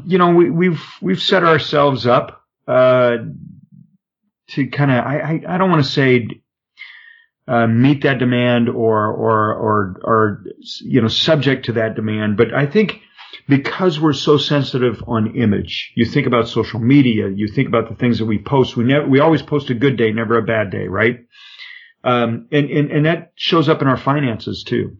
you 0.05 0.17
know, 0.17 0.31
we, 0.31 0.49
we've 0.49 0.83
we've 1.01 1.21
set 1.21 1.43
ourselves 1.43 2.05
up 2.05 2.43
uh, 2.67 3.17
to 4.49 4.67
kind 4.67 4.91
of 4.91 4.97
I, 4.97 5.19
I, 5.19 5.55
I 5.55 5.57
don't 5.57 5.69
want 5.69 5.83
to 5.83 5.91
say 5.91 6.27
uh, 7.47 7.67
meet 7.67 8.03
that 8.03 8.19
demand 8.19 8.69
or 8.69 9.07
or 9.07 10.01
or 10.03 10.43
you 10.81 11.01
know 11.01 11.07
subject 11.07 11.65
to 11.65 11.73
that 11.73 11.95
demand, 11.95 12.37
but 12.37 12.53
I 12.53 12.65
think 12.65 13.01
because 13.47 13.99
we're 13.99 14.13
so 14.13 14.37
sensitive 14.37 15.03
on 15.07 15.35
image. 15.35 15.91
You 15.95 16.05
think 16.05 16.27
about 16.27 16.47
social 16.47 16.79
media, 16.79 17.29
you 17.29 17.47
think 17.47 17.67
about 17.67 17.89
the 17.89 17.95
things 17.95 18.19
that 18.19 18.25
we 18.25 18.39
post. 18.39 18.75
We 18.75 18.85
never, 18.85 19.07
we 19.07 19.19
always 19.19 19.41
post 19.41 19.69
a 19.69 19.75
good 19.75 19.97
day, 19.97 20.11
never 20.11 20.37
a 20.37 20.43
bad 20.43 20.71
day, 20.71 20.87
right? 20.87 21.19
Um, 22.03 22.47
and, 22.51 22.69
and, 22.69 22.91
and 22.91 23.05
that 23.05 23.33
shows 23.35 23.69
up 23.69 23.81
in 23.81 23.87
our 23.87 23.97
finances 23.97 24.63
too. 24.63 24.97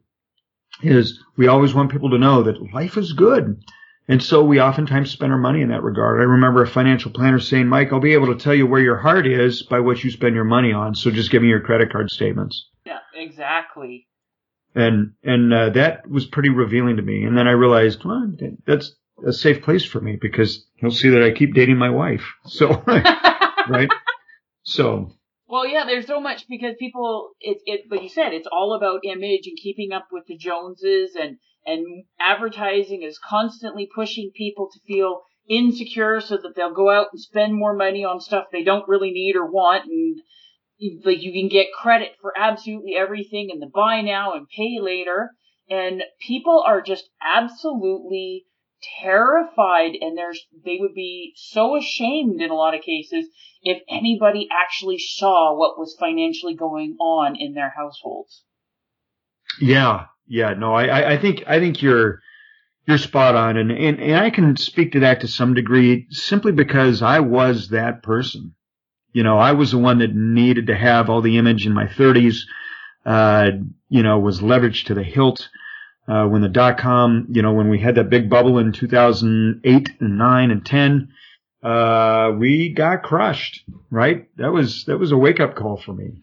Is 0.81 1.23
we 1.37 1.47
always 1.47 1.73
want 1.73 1.91
people 1.91 2.09
to 2.11 2.17
know 2.17 2.43
that 2.43 2.73
life 2.73 2.97
is 2.97 3.13
good. 3.13 3.63
And 4.07 4.21
so 4.21 4.43
we 4.43 4.61
oftentimes 4.61 5.11
spend 5.11 5.31
our 5.31 5.37
money 5.37 5.61
in 5.61 5.69
that 5.69 5.81
regard. 5.81 6.19
I 6.21 6.25
remember 6.25 6.61
a 6.61 6.67
financial 6.67 7.11
planner 7.11 7.39
saying, 7.39 7.67
Mike, 7.67 7.91
I'll 7.91 7.99
be 7.99 8.13
able 8.13 8.27
to 8.27 8.43
tell 8.43 8.53
you 8.53 8.67
where 8.67 8.81
your 8.81 8.97
heart 8.97 9.25
is 9.25 9.63
by 9.63 9.79
what 9.79 10.03
you 10.03 10.11
spend 10.11 10.35
your 10.35 10.43
money 10.43 10.73
on. 10.73 10.93
So 10.93 11.09
just 11.09 11.31
give 11.31 11.41
me 11.41 11.47
your 11.47 11.61
credit 11.61 11.91
card 11.91 12.11
statements. 12.11 12.69
Yeah, 12.85 12.99
exactly. 13.15 14.07
And, 14.75 15.13
and, 15.23 15.51
uh, 15.51 15.69
that 15.71 16.07
was 16.07 16.25
pretty 16.25 16.49
revealing 16.49 16.97
to 16.97 17.01
me. 17.01 17.23
And 17.23 17.35
then 17.35 17.47
I 17.47 17.51
realized, 17.51 18.05
well, 18.05 18.31
that's 18.67 18.95
a 19.25 19.33
safe 19.33 19.63
place 19.63 19.85
for 19.85 20.01
me 20.01 20.17
because 20.21 20.67
he'll 20.75 20.91
see 20.91 21.09
that 21.09 21.23
I 21.23 21.31
keep 21.31 21.55
dating 21.55 21.77
my 21.77 21.89
wife. 21.89 22.25
So, 22.45 22.83
right. 22.87 23.89
So. 24.63 25.13
Well, 25.47 25.67
yeah, 25.67 25.85
there's 25.85 26.05
so 26.05 26.19
much 26.19 26.45
because 26.47 26.75
people, 26.77 27.31
it, 27.39 27.57
it, 27.65 27.81
but 27.89 28.03
you 28.03 28.09
said 28.09 28.33
it's 28.33 28.47
all 28.51 28.75
about 28.75 29.05
image 29.05 29.47
and 29.47 29.57
keeping 29.57 29.93
up 29.93 30.09
with 30.11 30.25
the 30.27 30.37
Joneses 30.37 31.15
and, 31.19 31.37
and 31.65 32.05
advertising 32.19 33.01
is 33.01 33.19
constantly 33.19 33.89
pushing 33.93 34.31
people 34.35 34.69
to 34.71 34.79
feel 34.85 35.21
insecure 35.49 36.21
so 36.21 36.37
that 36.37 36.55
they'll 36.55 36.73
go 36.73 36.89
out 36.89 37.07
and 37.11 37.21
spend 37.21 37.53
more 37.53 37.75
money 37.75 38.03
on 38.03 38.19
stuff 38.19 38.45
they 38.51 38.63
don't 38.63 38.87
really 38.87 39.11
need 39.11 39.35
or 39.35 39.45
want. 39.45 39.85
And 39.85 40.21
like 41.03 41.21
you 41.21 41.31
can 41.31 41.49
get 41.49 41.67
credit 41.73 42.13
for 42.21 42.33
absolutely 42.37 42.95
everything 42.95 43.49
in 43.51 43.59
the 43.59 43.69
buy 43.73 44.01
now 44.01 44.33
and 44.33 44.47
pay 44.49 44.77
later. 44.79 45.31
And 45.69 46.03
people 46.19 46.63
are 46.65 46.81
just 46.81 47.09
absolutely 47.23 48.45
terrified. 49.01 49.93
And 49.99 50.17
there's 50.17 50.45
they 50.63 50.77
would 50.79 50.93
be 50.93 51.33
so 51.35 51.75
ashamed 51.77 52.41
in 52.41 52.51
a 52.51 52.55
lot 52.55 52.75
of 52.75 52.81
cases 52.81 53.25
if 53.61 53.81
anybody 53.89 54.47
actually 54.51 54.99
saw 54.99 55.57
what 55.57 55.77
was 55.79 55.97
financially 55.99 56.55
going 56.55 56.97
on 56.99 57.35
in 57.35 57.53
their 57.53 57.73
households. 57.75 58.43
Yeah, 59.59 60.05
yeah, 60.27 60.53
no, 60.53 60.73
I, 60.73 61.13
I 61.13 61.17
think 61.17 61.43
I 61.47 61.59
think 61.59 61.81
you're 61.81 62.19
you're 62.87 62.97
spot 62.97 63.35
on, 63.35 63.57
and, 63.57 63.71
and 63.71 63.99
and 63.99 64.17
I 64.17 64.29
can 64.29 64.55
speak 64.57 64.91
to 64.93 65.01
that 65.01 65.21
to 65.21 65.27
some 65.27 65.53
degree 65.53 66.07
simply 66.09 66.51
because 66.51 67.01
I 67.01 67.19
was 67.19 67.69
that 67.69 68.03
person. 68.03 68.55
You 69.13 69.23
know, 69.23 69.37
I 69.37 69.53
was 69.53 69.71
the 69.71 69.77
one 69.77 69.99
that 69.99 70.13
needed 70.13 70.67
to 70.67 70.75
have 70.75 71.09
all 71.09 71.21
the 71.21 71.37
image 71.37 71.65
in 71.65 71.73
my 71.73 71.85
30s. 71.85 72.39
Uh, 73.05 73.51
you 73.87 74.03
know, 74.03 74.19
was 74.19 74.41
leveraged 74.41 74.87
to 74.87 74.93
the 74.93 75.03
hilt. 75.03 75.47
Uh, 76.07 76.27
when 76.27 76.41
the 76.41 76.49
dot 76.49 76.77
com, 76.77 77.27
you 77.31 77.41
know, 77.41 77.53
when 77.53 77.69
we 77.69 77.79
had 77.79 77.95
that 77.95 78.09
big 78.09 78.29
bubble 78.29 78.59
in 78.59 78.71
2008 78.71 79.89
and 79.99 80.17
9 80.17 80.51
and 80.51 80.65
10, 80.65 81.09
uh, 81.63 82.31
we 82.37 82.73
got 82.73 83.01
crushed, 83.01 83.63
right? 83.89 84.27
That 84.37 84.51
was, 84.51 84.85
that 84.85 84.99
was 84.99 85.11
a 85.11 85.17
wake 85.17 85.39
up 85.39 85.55
call 85.55 85.77
for 85.77 85.93
me. 85.93 86.21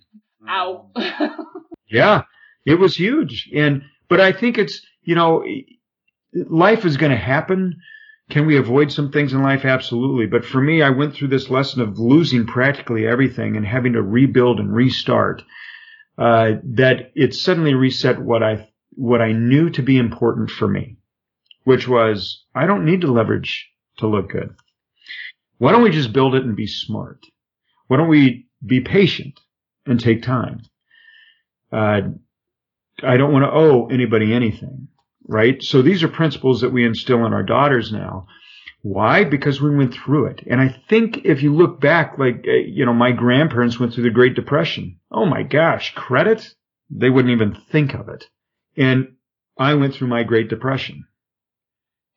Ow. 0.48 0.90
yeah, 1.90 2.22
it 2.64 2.76
was 2.76 2.94
huge. 2.94 3.50
And, 3.52 3.82
but 4.12 4.20
I 4.20 4.32
think 4.32 4.58
it's, 4.58 4.84
you 5.02 5.14
know, 5.14 5.42
life 6.34 6.84
is 6.84 6.98
going 6.98 7.12
to 7.12 7.16
happen. 7.16 7.80
Can 8.28 8.44
we 8.44 8.58
avoid 8.58 8.92
some 8.92 9.10
things 9.10 9.32
in 9.32 9.42
life? 9.42 9.64
Absolutely. 9.64 10.26
But 10.26 10.44
for 10.44 10.60
me, 10.60 10.82
I 10.82 10.90
went 10.90 11.14
through 11.14 11.28
this 11.28 11.48
lesson 11.48 11.80
of 11.80 11.98
losing 11.98 12.46
practically 12.46 13.06
everything 13.06 13.56
and 13.56 13.64
having 13.66 13.94
to 13.94 14.02
rebuild 14.02 14.60
and 14.60 14.70
restart. 14.70 15.42
Uh, 16.18 16.56
that 16.62 17.10
it 17.14 17.34
suddenly 17.34 17.72
reset 17.72 18.20
what 18.20 18.42
I 18.42 18.68
what 18.96 19.22
I 19.22 19.32
knew 19.32 19.70
to 19.70 19.82
be 19.82 19.96
important 19.96 20.50
for 20.50 20.68
me, 20.68 20.98
which 21.64 21.88
was 21.88 22.44
I 22.54 22.66
don't 22.66 22.84
need 22.84 23.00
to 23.00 23.10
leverage 23.10 23.66
to 23.96 24.06
look 24.06 24.28
good. 24.28 24.54
Why 25.56 25.72
don't 25.72 25.82
we 25.82 25.90
just 25.90 26.12
build 26.12 26.34
it 26.34 26.44
and 26.44 26.54
be 26.54 26.66
smart? 26.66 27.24
Why 27.86 27.96
don't 27.96 28.08
we 28.08 28.46
be 28.64 28.80
patient 28.82 29.40
and 29.86 29.98
take 29.98 30.22
time? 30.22 30.60
Uh, 31.72 32.02
I 33.02 33.16
don't 33.16 33.32
want 33.32 33.44
to 33.44 33.52
owe 33.52 33.88
anybody 33.88 34.32
anything 34.32 34.88
right? 35.26 35.62
So 35.62 35.82
these 35.82 36.02
are 36.02 36.08
principles 36.08 36.60
that 36.60 36.72
we 36.72 36.84
instill 36.84 37.24
in 37.26 37.32
our 37.32 37.42
daughters 37.42 37.92
now. 37.92 38.26
Why? 38.82 39.24
Because 39.24 39.60
we 39.60 39.74
went 39.74 39.94
through 39.94 40.26
it. 40.26 40.42
And 40.46 40.60
I 40.60 40.68
think 40.88 41.24
if 41.24 41.42
you 41.42 41.54
look 41.54 41.80
back, 41.80 42.18
like, 42.18 42.44
uh, 42.46 42.52
you 42.52 42.84
know, 42.84 42.92
my 42.92 43.12
grandparents 43.12 43.78
went 43.78 43.94
through 43.94 44.04
the 44.04 44.10
Great 44.10 44.34
Depression. 44.34 44.98
Oh 45.10 45.24
my 45.24 45.44
gosh, 45.44 45.94
credit? 45.94 46.54
They 46.90 47.08
wouldn't 47.08 47.32
even 47.32 47.56
think 47.70 47.94
of 47.94 48.08
it. 48.08 48.24
And 48.76 49.14
I 49.56 49.74
went 49.74 49.94
through 49.94 50.08
my 50.08 50.24
Great 50.24 50.48
Depression. 50.48 51.04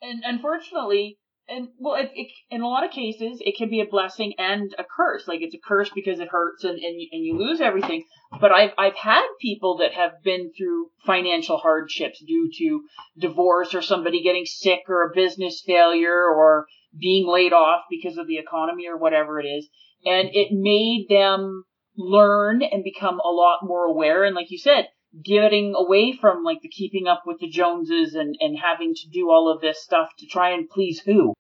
And 0.01 0.23
unfortunately, 0.25 1.19
and 1.47 1.69
well, 1.77 1.95
it, 1.95 2.11
it, 2.15 2.27
in 2.49 2.61
a 2.61 2.67
lot 2.67 2.83
of 2.83 2.91
cases, 2.91 3.41
it 3.41 3.55
can 3.57 3.69
be 3.69 3.81
a 3.81 3.85
blessing 3.85 4.33
and 4.37 4.73
a 4.79 4.83
curse. 4.83 5.27
Like 5.27 5.41
it's 5.41 5.55
a 5.55 5.59
curse 5.59 5.89
because 5.93 6.19
it 6.19 6.29
hurts 6.29 6.63
and, 6.63 6.79
and, 6.79 6.95
and 7.11 7.23
you 7.23 7.37
lose 7.37 7.61
everything. 7.61 8.05
But 8.39 8.51
I've, 8.51 8.71
I've 8.77 8.95
had 8.95 9.25
people 9.39 9.77
that 9.77 9.93
have 9.93 10.23
been 10.23 10.51
through 10.57 10.89
financial 11.05 11.57
hardships 11.57 12.23
due 12.25 12.49
to 12.57 12.81
divorce 13.19 13.73
or 13.75 13.81
somebody 13.81 14.23
getting 14.23 14.45
sick 14.45 14.81
or 14.87 15.03
a 15.03 15.15
business 15.15 15.61
failure 15.65 16.25
or 16.27 16.65
being 16.97 17.27
laid 17.27 17.53
off 17.53 17.81
because 17.89 18.17
of 18.17 18.27
the 18.27 18.37
economy 18.37 18.87
or 18.87 18.97
whatever 18.97 19.39
it 19.39 19.45
is. 19.45 19.67
And 20.05 20.29
it 20.33 20.49
made 20.51 21.07
them 21.09 21.65
learn 21.97 22.61
and 22.61 22.83
become 22.83 23.19
a 23.19 23.29
lot 23.29 23.59
more 23.63 23.85
aware. 23.85 24.23
And 24.23 24.35
like 24.35 24.51
you 24.51 24.57
said, 24.57 24.87
getting 25.23 25.73
away 25.75 26.17
from 26.19 26.43
like 26.43 26.61
the 26.61 26.69
keeping 26.69 27.07
up 27.07 27.23
with 27.25 27.39
the 27.39 27.49
Joneses 27.49 28.15
and, 28.15 28.35
and 28.39 28.57
having 28.57 28.93
to 28.95 29.09
do 29.09 29.29
all 29.29 29.51
of 29.51 29.61
this 29.61 29.81
stuff 29.81 30.09
to 30.19 30.25
try 30.25 30.51
and 30.51 30.69
please 30.69 30.99
who. 30.99 31.33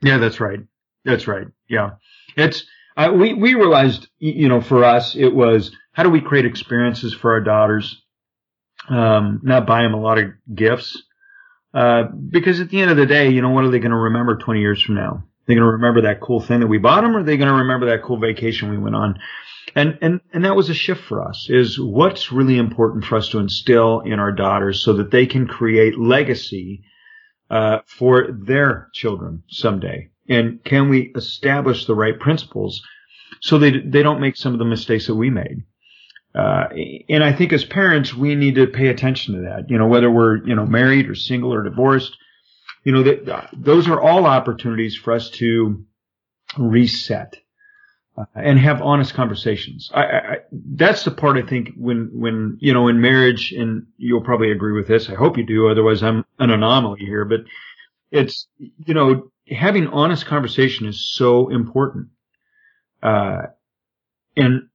Yeah, 0.00 0.18
that's 0.18 0.40
right. 0.40 0.60
That's 1.04 1.26
right. 1.26 1.46
Yeah. 1.68 1.92
It's, 2.36 2.64
uh, 2.96 3.12
we, 3.14 3.34
we 3.34 3.54
realized, 3.54 4.08
you 4.18 4.48
know, 4.48 4.60
for 4.60 4.84
us, 4.84 5.14
it 5.14 5.34
was 5.34 5.70
how 5.92 6.02
do 6.02 6.10
we 6.10 6.20
create 6.20 6.46
experiences 6.46 7.14
for 7.14 7.32
our 7.32 7.40
daughters? 7.40 8.02
Um, 8.88 9.40
not 9.42 9.66
buy 9.66 9.82
them 9.82 9.94
a 9.94 10.00
lot 10.00 10.18
of 10.18 10.30
gifts. 10.52 11.02
Uh, 11.74 12.04
because 12.04 12.60
at 12.60 12.70
the 12.70 12.80
end 12.80 12.90
of 12.90 12.96
the 12.96 13.06
day, 13.06 13.30
you 13.30 13.42
know, 13.42 13.50
what 13.50 13.64
are 13.64 13.70
they 13.70 13.78
going 13.78 13.90
to 13.90 13.96
remember 13.96 14.36
20 14.36 14.60
years 14.60 14.82
from 14.82 14.94
now? 14.94 15.24
They're 15.46 15.56
going 15.56 15.66
to 15.66 15.72
remember 15.72 16.02
that 16.02 16.20
cool 16.20 16.40
thing 16.40 16.60
that 16.60 16.66
we 16.66 16.78
bought 16.78 17.02
them 17.02 17.16
or 17.16 17.20
are 17.20 17.22
they 17.22 17.36
going 17.36 17.48
to 17.48 17.60
remember 17.60 17.86
that 17.86 18.02
cool 18.02 18.18
vacation 18.18 18.70
we 18.70 18.78
went 18.78 18.96
on? 18.96 19.18
And, 19.74 19.98
and, 20.00 20.20
and 20.32 20.44
that 20.44 20.56
was 20.56 20.70
a 20.70 20.74
shift 20.74 21.04
for 21.04 21.26
us 21.26 21.48
is 21.50 21.78
what's 21.78 22.32
really 22.32 22.58
important 22.58 23.04
for 23.04 23.16
us 23.16 23.28
to 23.30 23.38
instill 23.38 24.00
in 24.00 24.18
our 24.18 24.32
daughters 24.32 24.82
so 24.82 24.94
that 24.94 25.10
they 25.10 25.26
can 25.26 25.46
create 25.46 25.98
legacy, 25.98 26.84
uh, 27.50 27.78
for 27.86 28.28
their 28.30 28.88
children 28.92 29.42
someday. 29.48 30.10
And 30.28 30.62
can 30.64 30.88
we 30.88 31.12
establish 31.16 31.86
the 31.86 31.94
right 31.94 32.18
principles 32.18 32.82
so 33.40 33.58
they, 33.58 33.72
they 33.80 34.02
don't 34.02 34.20
make 34.20 34.36
some 34.36 34.52
of 34.52 34.58
the 34.58 34.64
mistakes 34.64 35.06
that 35.06 35.14
we 35.14 35.30
made? 35.30 35.64
Uh, 36.34 36.68
and 37.08 37.24
I 37.24 37.32
think 37.32 37.52
as 37.52 37.64
parents, 37.64 38.14
we 38.14 38.34
need 38.34 38.56
to 38.56 38.66
pay 38.66 38.88
attention 38.88 39.34
to 39.34 39.40
that. 39.42 39.70
You 39.70 39.78
know, 39.78 39.86
whether 39.86 40.10
we're, 40.10 40.46
you 40.46 40.54
know, 40.54 40.66
married 40.66 41.08
or 41.08 41.14
single 41.14 41.52
or 41.52 41.62
divorced, 41.62 42.16
you 42.84 42.92
know, 42.92 43.02
that, 43.02 43.48
those 43.52 43.88
are 43.88 44.00
all 44.00 44.26
opportunities 44.26 44.94
for 44.94 45.14
us 45.14 45.30
to 45.30 45.84
reset 46.56 47.34
uh, 47.34 47.47
and 48.34 48.58
have 48.58 48.82
honest 48.82 49.14
conversations. 49.14 49.90
I, 49.94 50.02
I, 50.02 50.36
that's 50.52 51.04
the 51.04 51.10
part 51.10 51.36
I 51.36 51.46
think 51.46 51.70
when, 51.76 52.10
when, 52.12 52.58
you 52.60 52.72
know, 52.72 52.88
in 52.88 53.00
marriage, 53.00 53.52
and 53.52 53.86
you'll 53.96 54.24
probably 54.24 54.50
agree 54.50 54.72
with 54.72 54.88
this. 54.88 55.08
I 55.08 55.14
hope 55.14 55.36
you 55.36 55.44
do. 55.44 55.68
Otherwise 55.68 56.02
I'm 56.02 56.24
an 56.38 56.50
anomaly 56.50 57.00
here, 57.00 57.24
but 57.24 57.40
it's, 58.10 58.46
you 58.58 58.94
know, 58.94 59.30
having 59.48 59.88
honest 59.88 60.26
conversation 60.26 60.86
is 60.86 61.12
so 61.14 61.48
important. 61.48 62.08
Uh, 63.02 63.42
and 64.36 64.68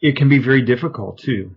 it 0.00 0.16
can 0.16 0.28
be 0.28 0.38
very 0.38 0.62
difficult 0.62 1.18
too, 1.18 1.56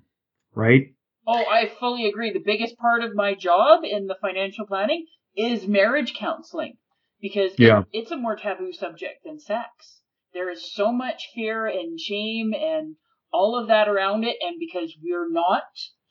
right? 0.54 0.94
Oh, 1.26 1.44
I 1.50 1.72
fully 1.80 2.08
agree. 2.08 2.32
The 2.32 2.40
biggest 2.40 2.78
part 2.78 3.04
of 3.04 3.16
my 3.16 3.34
job 3.34 3.82
in 3.84 4.08
the 4.08 4.16
financial 4.22 4.66
planning 4.66 5.06
is 5.36 5.68
marriage 5.68 6.14
counseling 6.14 6.78
because 7.22 7.54
yeah. 7.58 7.84
it's 7.92 8.12
a 8.12 8.18
more 8.18 8.36
taboo 8.36 8.74
subject 8.74 9.24
than 9.24 9.40
sex 9.40 10.02
there 10.34 10.50
is 10.50 10.74
so 10.74 10.92
much 10.92 11.30
fear 11.34 11.66
and 11.66 12.00
shame 12.00 12.54
and 12.54 12.96
all 13.32 13.60
of 13.60 13.68
that 13.68 13.88
around 13.88 14.24
it. 14.24 14.38
And 14.42 14.58
because 14.60 14.96
we're 15.02 15.32
not 15.32 15.64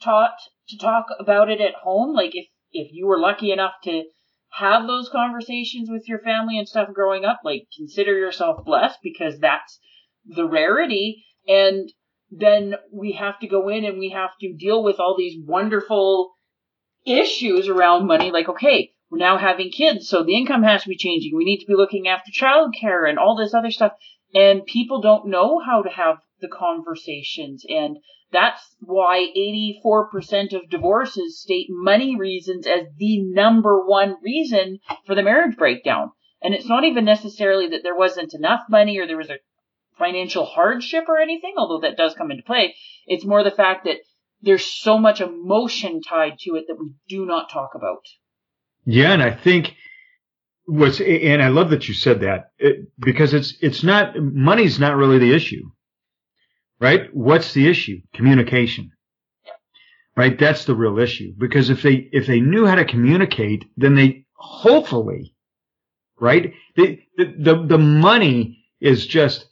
taught 0.03 0.35
to 0.69 0.79
talk 0.79 1.07
about 1.19 1.51
it 1.51 1.61
at 1.61 1.75
home, 1.83 2.15
like 2.15 2.35
if, 2.35 2.47
if 2.73 2.89
you 2.93 3.07
were 3.07 3.19
lucky 3.19 3.53
enough 3.53 3.75
to 3.85 4.05
have 4.53 4.87
those 4.87 5.09
conversations 5.09 5.89
with 5.91 6.07
your 6.07 6.19
family 6.19 6.59
and 6.59 6.69
stuff 6.69 6.89
growing 6.93 7.25
up, 7.25 7.41
like 7.45 7.67
consider 7.77 8.17
yourself 8.17 8.65
blessed 8.65 8.99
because 9.03 9.39
that's 9.39 9.79
the 10.27 10.47
rarity. 10.47 11.25
And 11.49 11.91
then 12.31 12.75
we 12.93 13.13
have 13.13 13.39
to 13.41 13.47
go 13.47 13.69
in 13.69 13.85
and 13.85 13.99
we 13.99 14.11
have 14.11 14.31
to 14.41 14.55
deal 14.55 14.83
with 14.83 15.01
all 15.01 15.17
these 15.17 15.41
wonderful 15.45 16.33
issues 17.05 17.69
around 17.69 18.07
money. 18.07 18.31
Like, 18.31 18.49
okay, 18.49 18.92
we're 19.13 19.19
now 19.19 19.37
having 19.37 19.71
kids, 19.71 20.09
so 20.09 20.25
the 20.25 20.35
income 20.35 20.63
has 20.63 20.85
to 20.85 20.89
be 20.89 20.97
changing. 20.97 21.37
We 21.37 21.45
need 21.45 21.59
to 21.59 21.67
be 21.67 21.75
looking 21.77 22.09
after 22.09 22.33
childcare 22.33 23.07
and 23.07 23.19
all 23.19 23.37
this 23.37 23.53
other 23.53 23.71
stuff. 23.71 23.93
And 24.35 24.65
people 24.65 25.03
don't 25.03 25.29
know 25.29 25.59
how 25.59 25.83
to 25.83 25.91
have 25.91 26.17
the 26.41 26.49
conversations 26.49 27.63
and 27.69 27.99
That's 28.33 28.75
why 28.81 29.29
84% 29.37 30.55
of 30.55 30.71
divorces 30.71 31.41
state 31.41 31.67
money 31.69 32.17
reasons 32.17 32.67
as 32.67 32.87
the 32.97 33.23
number 33.23 33.85
one 33.87 34.17
reason 34.23 34.79
for 35.07 35.15
the 35.15 35.23
marriage 35.23 35.57
breakdown. 35.57 36.13
And 36.43 36.55
it's 36.55 36.67
not 36.67 36.85
even 36.85 37.05
necessarily 37.05 37.69
that 37.69 37.83
there 37.83 37.95
wasn't 37.95 38.35
enough 38.35 38.63
money 38.71 38.99
or 38.99 39.07
there 39.07 39.19
was 39.19 39.29
a 39.29 39.39
financial 39.99 40.47
hardship 40.47 41.05
or 41.09 41.19
anything, 41.19 41.55
although 41.59 41.87
that 41.87 41.99
does 41.99 42.15
come 42.15 42.31
into 42.31 42.43
play. 42.43 42.75
It's 43.07 43.27
more 43.27 43.45
the 43.45 43.51
fact 43.51 43.85
that 43.85 43.99
there's 44.41 44.65
so 44.65 44.99
much 44.99 45.21
emotion 45.21 46.01
tied 46.01 46.39
to 46.41 46.57
it 46.57 46.65
that 46.69 46.81
we 46.81 46.95
do 47.09 47.27
not 47.27 47.51
talk 47.51 47.75
about. 47.75 48.07
Yeah, 48.85 49.13
and 49.13 49.23
I 49.23 49.31
think 49.31 49.75
what's 50.67 51.01
and 51.01 51.43
I 51.43 51.49
love 51.49 51.71
that 51.71 51.89
you 51.89 51.95
said 51.95 52.21
that 52.21 52.51
it, 52.59 52.89
because 52.99 53.35
it's 53.35 53.55
it's 53.61 53.83
not 53.83 54.17
money's 54.19 54.79
not 54.81 54.97
really 54.97 55.19
the 55.19 55.35
issue, 55.35 55.71
right? 56.81 57.15
What's 57.15 57.53
the 57.53 57.69
issue? 57.69 58.01
Communication, 58.15 58.93
right? 60.17 60.39
That's 60.39 60.65
the 60.65 60.75
real 60.75 60.99
issue 60.99 61.33
because 61.37 61.71
if 61.71 61.83
they 61.83 62.09
if 62.13 62.27
they 62.27 62.41
knew 62.41 62.67
how 62.67 62.75
to 62.77 62.85
communicate, 62.85 63.65
then 63.77 63.95
they 63.95 64.27
hopefully, 64.35 65.35
right? 66.21 66.53
The 66.77 67.01
the, 67.17 67.65
the 67.67 67.79
money 67.79 68.65
is 68.81 69.07
just 69.07 69.47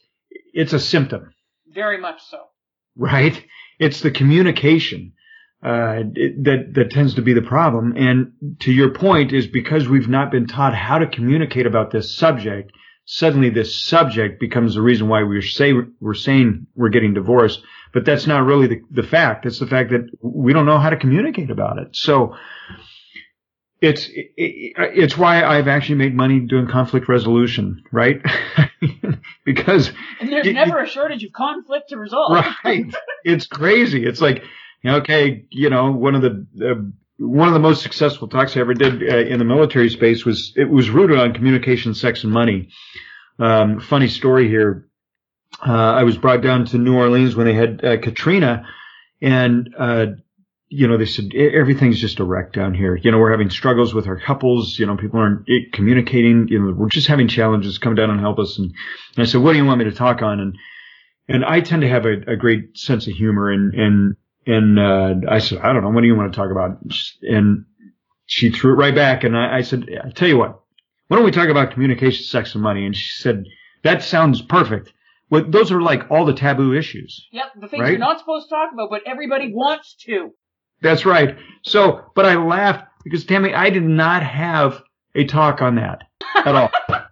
it's 0.53 0.73
a 0.73 0.79
symptom. 0.79 1.33
Very 1.73 1.99
much 1.99 2.21
so. 2.23 2.39
Right? 2.97 3.41
It's 3.79 4.01
the 4.01 4.11
communication 4.11 5.13
uh, 5.63 6.03
that 6.41 6.71
that 6.73 6.91
tends 6.91 7.15
to 7.15 7.21
be 7.21 7.33
the 7.33 7.41
problem. 7.41 7.93
And 7.95 8.57
to 8.61 8.71
your 8.71 8.89
point, 8.89 9.31
is 9.31 9.47
because 9.47 9.87
we've 9.87 10.09
not 10.09 10.31
been 10.31 10.47
taught 10.47 10.73
how 10.73 10.97
to 10.97 11.07
communicate 11.07 11.65
about 11.65 11.91
this 11.91 12.15
subject. 12.15 12.71
Suddenly, 13.05 13.49
this 13.49 13.79
subject 13.83 14.39
becomes 14.39 14.75
the 14.75 14.81
reason 14.81 15.07
why 15.07 15.23
we're 15.23 15.41
say 15.41 15.73
we're 15.99 16.13
saying 16.13 16.67
we're 16.75 16.89
getting 16.89 17.13
divorced. 17.13 17.61
But 17.93 18.05
that's 18.05 18.25
not 18.25 18.45
really 18.45 18.67
the, 18.67 18.81
the 18.89 19.03
fact. 19.03 19.45
It's 19.45 19.59
the 19.59 19.67
fact 19.67 19.91
that 19.91 20.09
we 20.21 20.53
don't 20.53 20.65
know 20.65 20.77
how 20.77 20.89
to 20.89 20.97
communicate 20.97 21.51
about 21.51 21.77
it. 21.77 21.89
So 21.91 22.35
it's 23.81 24.07
it, 24.07 24.73
it's 24.77 25.17
why 25.17 25.43
I've 25.43 25.67
actually 25.67 25.95
made 25.95 26.15
money 26.15 26.39
doing 26.39 26.67
conflict 26.67 27.09
resolution, 27.09 27.83
right? 27.91 28.21
because 29.45 29.91
and 30.19 30.31
there's 30.31 30.47
never 30.47 30.79
a 30.79 30.87
shortage 30.87 31.23
of 31.23 31.33
conflict 31.33 31.89
to 31.89 31.97
resolve. 31.97 32.45
Right. 32.63 32.85
it's 33.23 33.47
crazy. 33.47 34.05
It's 34.05 34.21
like, 34.21 34.43
okay, 34.85 35.45
you 35.49 35.69
know, 35.69 35.91
one 35.91 36.15
of 36.15 36.21
the 36.21 36.45
uh, 36.61 36.81
one 37.17 37.47
of 37.47 37.53
the 37.53 37.59
most 37.59 37.83
successful 37.83 38.27
talks 38.27 38.57
I 38.57 38.61
ever 38.61 38.73
did 38.73 39.03
uh, 39.03 39.17
in 39.17 39.37
the 39.39 39.45
military 39.45 39.89
space 39.89 40.25
was 40.25 40.53
it 40.55 40.69
was 40.69 40.89
rooted 40.89 41.19
on 41.19 41.33
communication, 41.33 41.93
sex, 41.93 42.23
and 42.23 42.33
money. 42.33 42.69
Um, 43.39 43.79
funny 43.79 44.07
story 44.07 44.47
here. 44.47 44.87
Uh, 45.65 45.71
I 45.71 46.03
was 46.03 46.17
brought 46.17 46.41
down 46.41 46.65
to 46.67 46.77
New 46.77 46.95
Orleans 46.95 47.35
when 47.35 47.45
they 47.45 47.53
had 47.53 47.83
uh, 47.83 47.97
Katrina, 47.97 48.65
and 49.21 49.73
uh, 49.77 50.05
you 50.73 50.87
know, 50.87 50.97
they 50.97 51.05
said 51.05 51.35
everything's 51.35 51.99
just 51.99 52.21
a 52.21 52.23
wreck 52.23 52.53
down 52.53 52.73
here. 52.73 52.95
You 52.95 53.11
know, 53.11 53.19
we're 53.19 53.31
having 53.31 53.49
struggles 53.49 53.93
with 53.93 54.07
our 54.07 54.17
couples. 54.17 54.79
You 54.79 54.85
know, 54.85 54.95
people 54.95 55.19
aren't 55.19 55.45
communicating. 55.73 56.47
You 56.47 56.59
know, 56.59 56.73
we're 56.73 56.87
just 56.87 57.07
having 57.07 57.27
challenges. 57.27 57.77
Come 57.77 57.95
down 57.95 58.09
and 58.09 58.21
help 58.21 58.39
us. 58.39 58.57
And, 58.57 58.71
and 59.17 59.23
I 59.23 59.25
said, 59.25 59.41
what 59.41 59.51
do 59.51 59.57
you 59.57 59.65
want 59.65 59.79
me 59.79 59.85
to 59.85 59.91
talk 59.91 60.21
on? 60.21 60.39
And 60.39 60.57
and 61.27 61.43
I 61.43 61.59
tend 61.59 61.81
to 61.81 61.89
have 61.89 62.05
a, 62.05 62.13
a 62.25 62.35
great 62.37 62.77
sense 62.77 63.05
of 63.07 63.13
humor. 63.13 63.51
And 63.51 63.73
and 63.73 64.15
and 64.45 64.79
uh, 64.79 65.15
I 65.29 65.39
said, 65.39 65.59
I 65.59 65.73
don't 65.73 65.83
know, 65.83 65.89
what 65.89 66.01
do 66.01 66.07
you 66.07 66.15
want 66.15 66.33
to 66.33 66.37
talk 66.37 66.51
about? 66.51 66.79
And 67.21 67.65
she 68.25 68.49
threw 68.49 68.73
it 68.73 68.77
right 68.77 68.95
back. 68.95 69.23
And 69.23 69.37
I, 69.37 69.57
I 69.57 69.61
said, 69.61 69.85
I 70.03 70.09
tell 70.11 70.27
you 70.27 70.37
what, 70.37 70.61
why 71.07 71.17
don't 71.17 71.25
we 71.25 71.31
talk 71.31 71.49
about 71.49 71.71
communication, 71.71 72.23
sex, 72.25 72.55
and 72.55 72.63
money? 72.63 72.85
And 72.85 72.95
she 72.95 73.21
said, 73.21 73.45
that 73.83 74.03
sounds 74.03 74.41
perfect. 74.41 74.93
Well, 75.29 75.45
those 75.47 75.71
are 75.71 75.81
like 75.81 76.09
all 76.09 76.25
the 76.25 76.33
taboo 76.33 76.73
issues. 76.73 77.27
Yep, 77.31 77.45
the 77.61 77.67
things 77.67 77.81
right? 77.81 77.89
you're 77.91 77.99
not 77.99 78.19
supposed 78.19 78.49
to 78.49 78.55
talk 78.55 78.73
about, 78.73 78.89
but 78.89 79.03
everybody 79.05 79.53
wants 79.53 79.95
to. 80.05 80.33
That's 80.81 81.05
right. 81.05 81.37
So, 81.63 82.05
but 82.15 82.25
I 82.25 82.35
laughed 82.35 82.85
because 83.03 83.25
Tammy, 83.25 83.53
I 83.53 83.69
did 83.69 83.83
not 83.83 84.23
have 84.23 84.81
a 85.15 85.25
talk 85.25 85.61
on 85.61 85.75
that 85.75 86.03
at 86.35 86.55
all. 86.55 86.71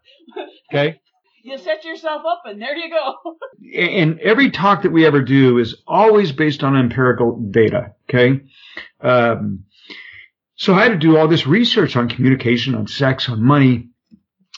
okay. 0.74 1.00
You 1.50 1.58
set 1.58 1.84
yourself 1.84 2.22
up 2.28 2.44
and 2.46 2.62
there 2.62 2.76
you 2.76 2.90
go. 2.90 3.38
and 3.76 4.20
every 4.20 4.52
talk 4.52 4.84
that 4.84 4.92
we 4.92 5.06
ever 5.06 5.22
do 5.22 5.58
is 5.58 5.76
always 5.88 6.32
based 6.32 6.64
on 6.64 6.76
empirical 6.76 7.38
data. 7.52 7.96
Okay. 8.10 8.42
Um, 9.02 9.66
so 10.56 10.74
I 10.74 10.84
had 10.84 10.90
to 10.90 10.98
do 10.98 11.18
all 11.18 11.28
this 11.28 11.48
research 11.48 11.96
on 11.96 12.10
communication, 12.10 12.76
on 12.76 12.88
sex, 12.88 13.30
on 13.30 13.42
money, 13.42 13.90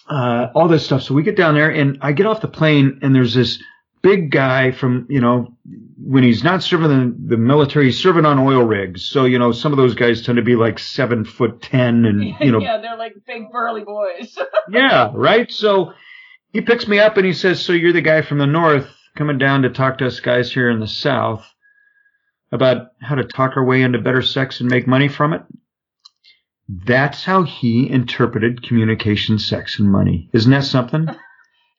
uh, 0.09 0.47
all 0.53 0.67
this 0.67 0.83
stuff. 0.83 1.03
So 1.03 1.13
we 1.13 1.23
get 1.23 1.37
down 1.37 1.55
there 1.55 1.69
and 1.69 1.99
I 2.01 2.11
get 2.11 2.25
off 2.25 2.41
the 2.41 2.47
plane 2.47 2.99
and 3.01 3.15
there's 3.15 3.33
this 3.33 3.61
big 4.01 4.31
guy 4.31 4.71
from, 4.71 5.07
you 5.09 5.21
know, 5.21 5.55
when 6.03 6.23
he's 6.23 6.43
not 6.43 6.63
serving 6.63 6.89
the, 6.89 7.35
the 7.35 7.37
military, 7.37 7.85
he's 7.85 7.99
serving 7.99 8.25
on 8.25 8.39
oil 8.39 8.63
rigs. 8.63 9.03
So, 9.03 9.25
you 9.25 9.39
know, 9.39 9.51
some 9.51 9.71
of 9.71 9.77
those 9.77 9.93
guys 9.93 10.23
tend 10.23 10.37
to 10.37 10.41
be 10.41 10.55
like 10.55 10.79
seven 10.79 11.23
foot 11.23 11.61
ten 11.61 12.05
and, 12.05 12.23
you 12.41 12.51
know. 12.51 12.59
yeah, 12.61 12.79
they're 12.79 12.97
like 12.97 13.13
big 13.25 13.51
burly 13.51 13.83
boys. 13.83 14.37
yeah, 14.69 15.11
right? 15.13 15.49
So 15.51 15.93
he 16.51 16.61
picks 16.61 16.87
me 16.87 16.99
up 16.99 17.17
and 17.17 17.25
he 17.25 17.33
says, 17.33 17.61
so 17.61 17.73
you're 17.73 17.93
the 17.93 18.01
guy 18.01 18.21
from 18.21 18.37
the 18.37 18.45
north 18.45 18.89
coming 19.15 19.37
down 19.37 19.63
to 19.63 19.69
talk 19.69 19.97
to 19.97 20.07
us 20.07 20.19
guys 20.19 20.51
here 20.51 20.69
in 20.69 20.79
the 20.79 20.87
south 20.87 21.45
about 22.51 22.87
how 23.01 23.15
to 23.15 23.23
talk 23.23 23.55
our 23.55 23.65
way 23.65 23.81
into 23.81 23.99
better 23.99 24.21
sex 24.21 24.59
and 24.59 24.69
make 24.69 24.87
money 24.87 25.07
from 25.07 25.33
it? 25.33 25.41
That's 26.67 27.23
how 27.23 27.43
he 27.43 27.89
interpreted 27.89 28.63
communication, 28.63 29.39
sex, 29.39 29.79
and 29.79 29.91
money. 29.91 30.29
Isn't 30.33 30.51
that 30.51 30.63
something? 30.63 31.07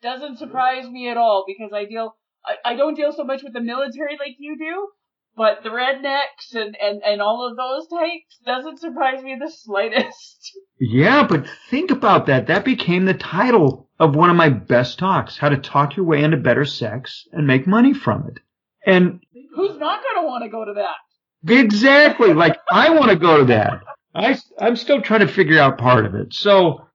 doesn't 0.02 0.38
surprise 0.38 0.88
me 0.88 1.08
at 1.08 1.16
all 1.16 1.44
because 1.46 1.72
I 1.72 1.84
deal 1.84 2.16
I, 2.44 2.72
I 2.72 2.76
don't 2.76 2.96
deal 2.96 3.12
so 3.12 3.24
much 3.24 3.42
with 3.42 3.52
the 3.52 3.60
military 3.60 4.18
like 4.18 4.34
you 4.38 4.58
do, 4.58 4.88
but 5.36 5.62
the 5.62 5.68
rednecks 5.68 6.54
and, 6.54 6.76
and, 6.76 7.00
and 7.04 7.22
all 7.22 7.48
of 7.48 7.56
those 7.56 7.86
types 7.88 8.38
doesn't 8.44 8.80
surprise 8.80 9.22
me 9.22 9.36
the 9.40 9.50
slightest. 9.50 10.58
Yeah, 10.84 11.24
but 11.28 11.46
think 11.70 11.92
about 11.92 12.26
that. 12.26 12.48
That 12.48 12.64
became 12.64 13.04
the 13.04 13.14
title 13.14 13.88
of 14.02 14.16
one 14.16 14.30
of 14.30 14.36
my 14.36 14.48
best 14.48 14.98
talks, 14.98 15.38
how 15.38 15.48
to 15.48 15.56
talk 15.56 15.96
your 15.96 16.04
way 16.04 16.24
into 16.24 16.36
better 16.36 16.64
sex 16.64 17.28
and 17.30 17.46
make 17.46 17.68
money 17.68 17.94
from 17.94 18.26
it. 18.26 18.40
And 18.84 19.20
who's 19.54 19.78
not 19.78 20.02
going 20.02 20.24
to 20.24 20.26
want 20.26 20.42
to 20.42 20.50
go 20.50 20.64
to 20.64 20.72
that? 20.74 20.96
Exactly. 21.48 22.34
like 22.34 22.56
I 22.70 22.90
want 22.90 23.10
to 23.10 23.16
go 23.16 23.38
to 23.38 23.44
that. 23.44 23.84
I, 24.12 24.36
I'm 24.58 24.74
still 24.74 25.00
trying 25.00 25.20
to 25.20 25.28
figure 25.28 25.60
out 25.60 25.78
part 25.78 26.04
of 26.04 26.16
it. 26.16 26.34
So, 26.34 26.88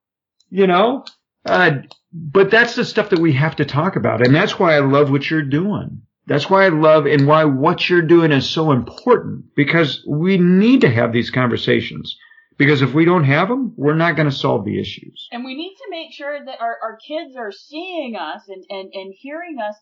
you 0.50 0.66
know, 0.66 1.06
uh, 1.46 1.78
but 2.12 2.50
that's 2.50 2.74
the 2.74 2.84
stuff 2.84 3.08
that 3.08 3.20
we 3.20 3.32
have 3.32 3.56
to 3.56 3.64
talk 3.64 3.96
about. 3.96 4.24
And 4.24 4.34
that's 4.34 4.58
why 4.58 4.76
I 4.76 4.80
love 4.80 5.10
what 5.10 5.30
you're 5.30 5.40
doing. 5.42 6.02
That's 6.26 6.50
why 6.50 6.66
I 6.66 6.68
love 6.68 7.06
and 7.06 7.26
why 7.26 7.46
what 7.46 7.88
you're 7.88 8.02
doing 8.02 8.32
is 8.32 8.48
so 8.48 8.70
important 8.70 9.54
because 9.56 10.04
we 10.06 10.36
need 10.36 10.82
to 10.82 10.90
have 10.90 11.14
these 11.14 11.30
conversations. 11.30 12.18
Because 12.58 12.82
if 12.82 12.92
we 12.92 13.04
don't 13.04 13.24
have 13.24 13.48
them, 13.48 13.72
we're 13.76 13.94
not 13.94 14.16
going 14.16 14.28
to 14.28 14.34
solve 14.34 14.64
the 14.64 14.80
issues. 14.80 15.28
And 15.30 15.44
we 15.44 15.54
need 15.54 15.76
to 15.76 15.86
make 15.90 16.12
sure 16.12 16.44
that 16.44 16.60
our, 16.60 16.76
our 16.82 16.96
kids 16.96 17.36
are 17.36 17.52
seeing 17.52 18.16
us 18.16 18.42
and, 18.48 18.64
and, 18.68 18.90
and 18.92 19.14
hearing 19.16 19.58
us 19.58 19.76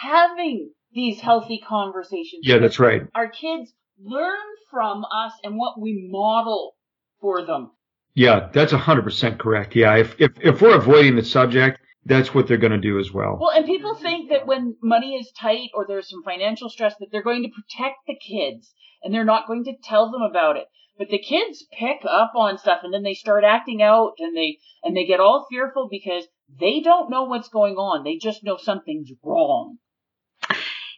having 0.00 0.70
these 0.92 1.20
healthy 1.20 1.62
conversations. 1.66 2.42
Yeah, 2.42 2.58
that's 2.58 2.78
right. 2.78 3.02
Our 3.14 3.28
kids 3.28 3.72
learn 4.02 4.38
from 4.70 5.04
us 5.04 5.32
and 5.44 5.56
what 5.56 5.80
we 5.80 6.08
model 6.10 6.74
for 7.20 7.44
them. 7.44 7.70
Yeah, 8.14 8.48
that's 8.52 8.72
100% 8.72 9.38
correct. 9.38 9.76
Yeah, 9.76 9.96
if, 9.96 10.14
if, 10.18 10.32
if 10.40 10.60
we're 10.60 10.76
avoiding 10.76 11.16
the 11.16 11.24
subject, 11.24 11.80
that's 12.04 12.34
what 12.34 12.46
they're 12.46 12.56
going 12.56 12.72
to 12.72 12.78
do 12.78 12.98
as 12.98 13.12
well. 13.12 13.38
Well, 13.40 13.50
and 13.50 13.64
people 13.64 13.94
think 13.94 14.30
that 14.30 14.46
when 14.46 14.76
money 14.82 15.14
is 15.16 15.30
tight 15.38 15.70
or 15.74 15.86
there's 15.86 16.10
some 16.10 16.22
financial 16.24 16.68
stress 16.68 16.94
that 16.98 17.08
they're 17.12 17.22
going 17.22 17.42
to 17.42 17.48
protect 17.48 17.98
the 18.06 18.16
kids 18.16 18.72
and 19.02 19.14
they're 19.14 19.24
not 19.24 19.46
going 19.46 19.64
to 19.64 19.74
tell 19.82 20.10
them 20.10 20.22
about 20.22 20.56
it. 20.56 20.66
But 20.98 21.08
the 21.08 21.18
kids 21.18 21.64
pick 21.78 22.04
up 22.08 22.32
on 22.36 22.58
stuff 22.58 22.80
and 22.82 22.92
then 22.92 23.02
they 23.02 23.14
start 23.14 23.44
acting 23.44 23.82
out 23.82 24.12
and 24.18 24.36
they 24.36 24.58
and 24.82 24.96
they 24.96 25.06
get 25.06 25.20
all 25.20 25.46
fearful 25.50 25.88
because 25.90 26.24
they 26.60 26.80
don't 26.80 27.10
know 27.10 27.24
what's 27.24 27.48
going 27.48 27.74
on. 27.76 28.04
They 28.04 28.16
just 28.16 28.44
know 28.44 28.56
something's 28.56 29.10
wrong. 29.22 29.78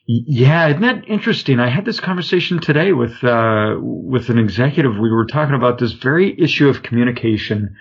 Yeah, 0.07 0.69
isn't 0.69 0.83
that 0.83 1.09
interesting? 1.09 1.61
I 1.61 1.71
had 1.71 1.87
this 1.87 1.99
conversation 2.01 2.61
today 2.61 2.93
with 2.93 3.25
uh, 3.25 3.77
with 3.79 4.29
an 4.29 4.39
executive. 4.39 4.99
We 4.99 5.11
were 5.11 5.25
talking 5.25 5.55
about 5.55 5.79
this 5.79 5.93
very 5.93 6.39
issue 6.39 6.69
of 6.69 6.83
communication, 6.83 7.75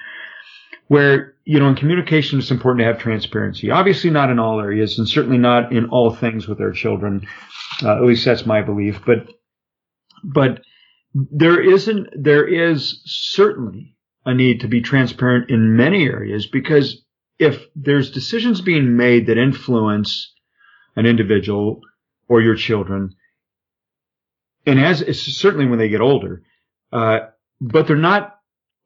where 0.87 1.33
you 1.43 1.59
know 1.59 1.67
in 1.67 1.75
communication 1.75 2.39
it's 2.39 2.51
important 2.51 2.79
to 2.79 2.85
have 2.85 2.99
transparency. 2.99 3.71
Obviously, 3.71 4.09
not 4.09 4.29
in 4.29 4.39
all 4.39 4.61
areas, 4.61 4.97
and 4.97 5.09
certainly 5.09 5.37
not 5.37 5.73
in 5.73 5.89
all 5.89 6.15
things 6.15 6.47
with 6.47 6.61
our 6.61 6.71
children. 6.71 7.27
Uh, 7.81 7.97
at 7.97 8.03
least 8.03 8.23
that's 8.23 8.45
my 8.45 8.61
belief. 8.61 9.01
But 9.05 9.27
but 10.23 10.61
there 11.13 11.61
isn't. 11.61 12.09
There 12.15 12.47
is 12.47 13.01
certainly 13.05 13.95
a 14.25 14.33
need 14.33 14.61
to 14.61 14.67
be 14.67 14.81
transparent 14.81 15.49
in 15.49 15.75
many 15.75 16.05
areas 16.05 16.47
because 16.47 17.03
if 17.39 17.65
there's 17.75 18.11
decisions 18.11 18.61
being 18.61 18.95
made 18.95 19.27
that 19.27 19.37
influence 19.37 20.33
an 20.95 21.05
individual 21.05 21.81
or 22.27 22.41
your 22.41 22.55
children. 22.55 23.15
And 24.65 24.79
as 24.79 25.03
certainly 25.37 25.65
when 25.65 25.79
they 25.79 25.89
get 25.89 26.01
older, 26.01 26.43
uh, 26.91 27.19
but 27.59 27.87
they're 27.87 27.97
not 27.97 28.35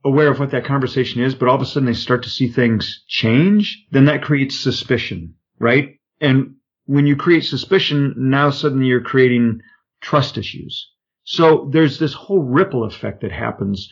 aware 0.04 0.32
of 0.32 0.40
what 0.40 0.52
that 0.52 0.66
conversation 0.66 1.22
is, 1.22 1.36
but 1.36 1.48
all 1.48 1.56
of 1.56 1.62
a 1.62 1.66
sudden 1.66 1.86
they 1.86 1.94
start 1.94 2.24
to 2.24 2.30
see 2.30 2.48
things 2.48 3.04
change, 3.08 3.86
then 3.92 4.06
that 4.06 4.24
creates 4.24 4.60
suspicion, 4.60 5.36
right? 5.60 6.00
And 6.22 6.56
when 6.86 7.06
you 7.06 7.16
create 7.16 7.44
suspicion, 7.46 8.16
now 8.18 8.50
suddenly 8.50 8.88
you're 8.88 9.02
creating 9.02 9.62
trust 10.02 10.38
issues. 10.38 10.90
So 11.28 11.70
there's 11.74 12.00
this 12.00 12.14
whole 12.14 12.42
ripple 12.42 12.86
effect 12.86 13.20
that 13.22 13.34
happens, 13.34 13.90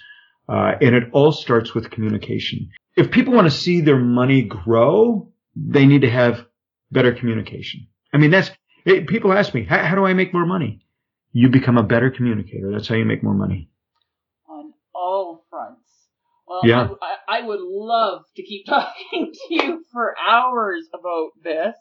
uh, 0.47 0.71
and 0.79 0.95
it 0.95 1.03
all 1.11 1.33
starts 1.33 1.75
with 1.75 1.91
communication. 1.91 2.69
If 2.95 3.11
people 3.11 3.33
want 3.33 3.45
to 3.45 3.51
see 3.51 3.81
their 3.81 3.99
money 3.99 4.41
grow, 4.41 5.33
they 5.53 5.85
need 5.85 6.03
to 6.03 6.09
have 6.09 6.45
better 6.91 7.13
communication. 7.13 7.87
I 8.13 8.19
mean, 8.19 8.31
that's 8.31 8.51
it, 8.85 9.07
people 9.07 9.33
ask 9.33 9.53
me, 9.53 9.65
how, 9.65 9.83
how 9.83 9.95
do 9.95 10.05
I 10.05 10.13
make 10.13 10.33
more 10.33 10.45
money? 10.45 10.85
You 11.33 11.49
become 11.49 11.77
a 11.77 11.83
better 11.83 12.09
communicator. 12.09 12.71
That's 12.71 12.87
how 12.87 12.95
you 12.95 13.03
make 13.03 13.21
more 13.21 13.33
money. 13.33 13.69
On 14.47 14.71
all 14.93 15.43
fronts. 15.49 15.89
Well, 16.47 16.61
Yeah. 16.63 16.87
I, 17.01 17.39
I 17.39 17.45
would 17.45 17.59
love 17.59 18.21
to 18.37 18.43
keep 18.43 18.65
talking 18.69 19.33
to 19.33 19.53
you 19.53 19.83
for 19.91 20.15
hours 20.17 20.87
about 20.97 21.31
this, 21.43 21.75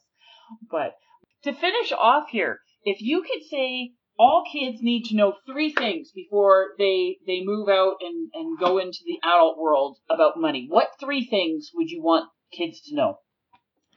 but 0.69 0.97
to 1.45 1.53
finish 1.53 1.93
off 1.93 2.25
here, 2.31 2.59
if 2.83 3.01
you 3.01 3.23
could 3.23 3.45
say 3.49 3.93
all 4.19 4.45
kids 4.53 4.79
need 4.81 5.05
to 5.07 5.17
know 5.17 5.35
three 5.47 5.73
things 5.73 6.11
before 6.15 6.69
they 6.79 7.19
they 7.27 7.43
move 7.45 7.69
out 7.69 7.97
and, 8.01 8.31
and 8.35 8.59
go 8.59 8.79
into 8.79 8.99
the 9.05 9.19
adult 9.29 9.59
world 9.59 9.97
about 10.11 10.39
money, 10.41 10.67
what 10.69 10.89
three 11.01 11.27
things 11.27 11.71
would 11.75 11.91
you 11.91 12.03
want 12.03 12.29
kids 12.53 12.81
to 12.83 12.95
know 12.95 13.19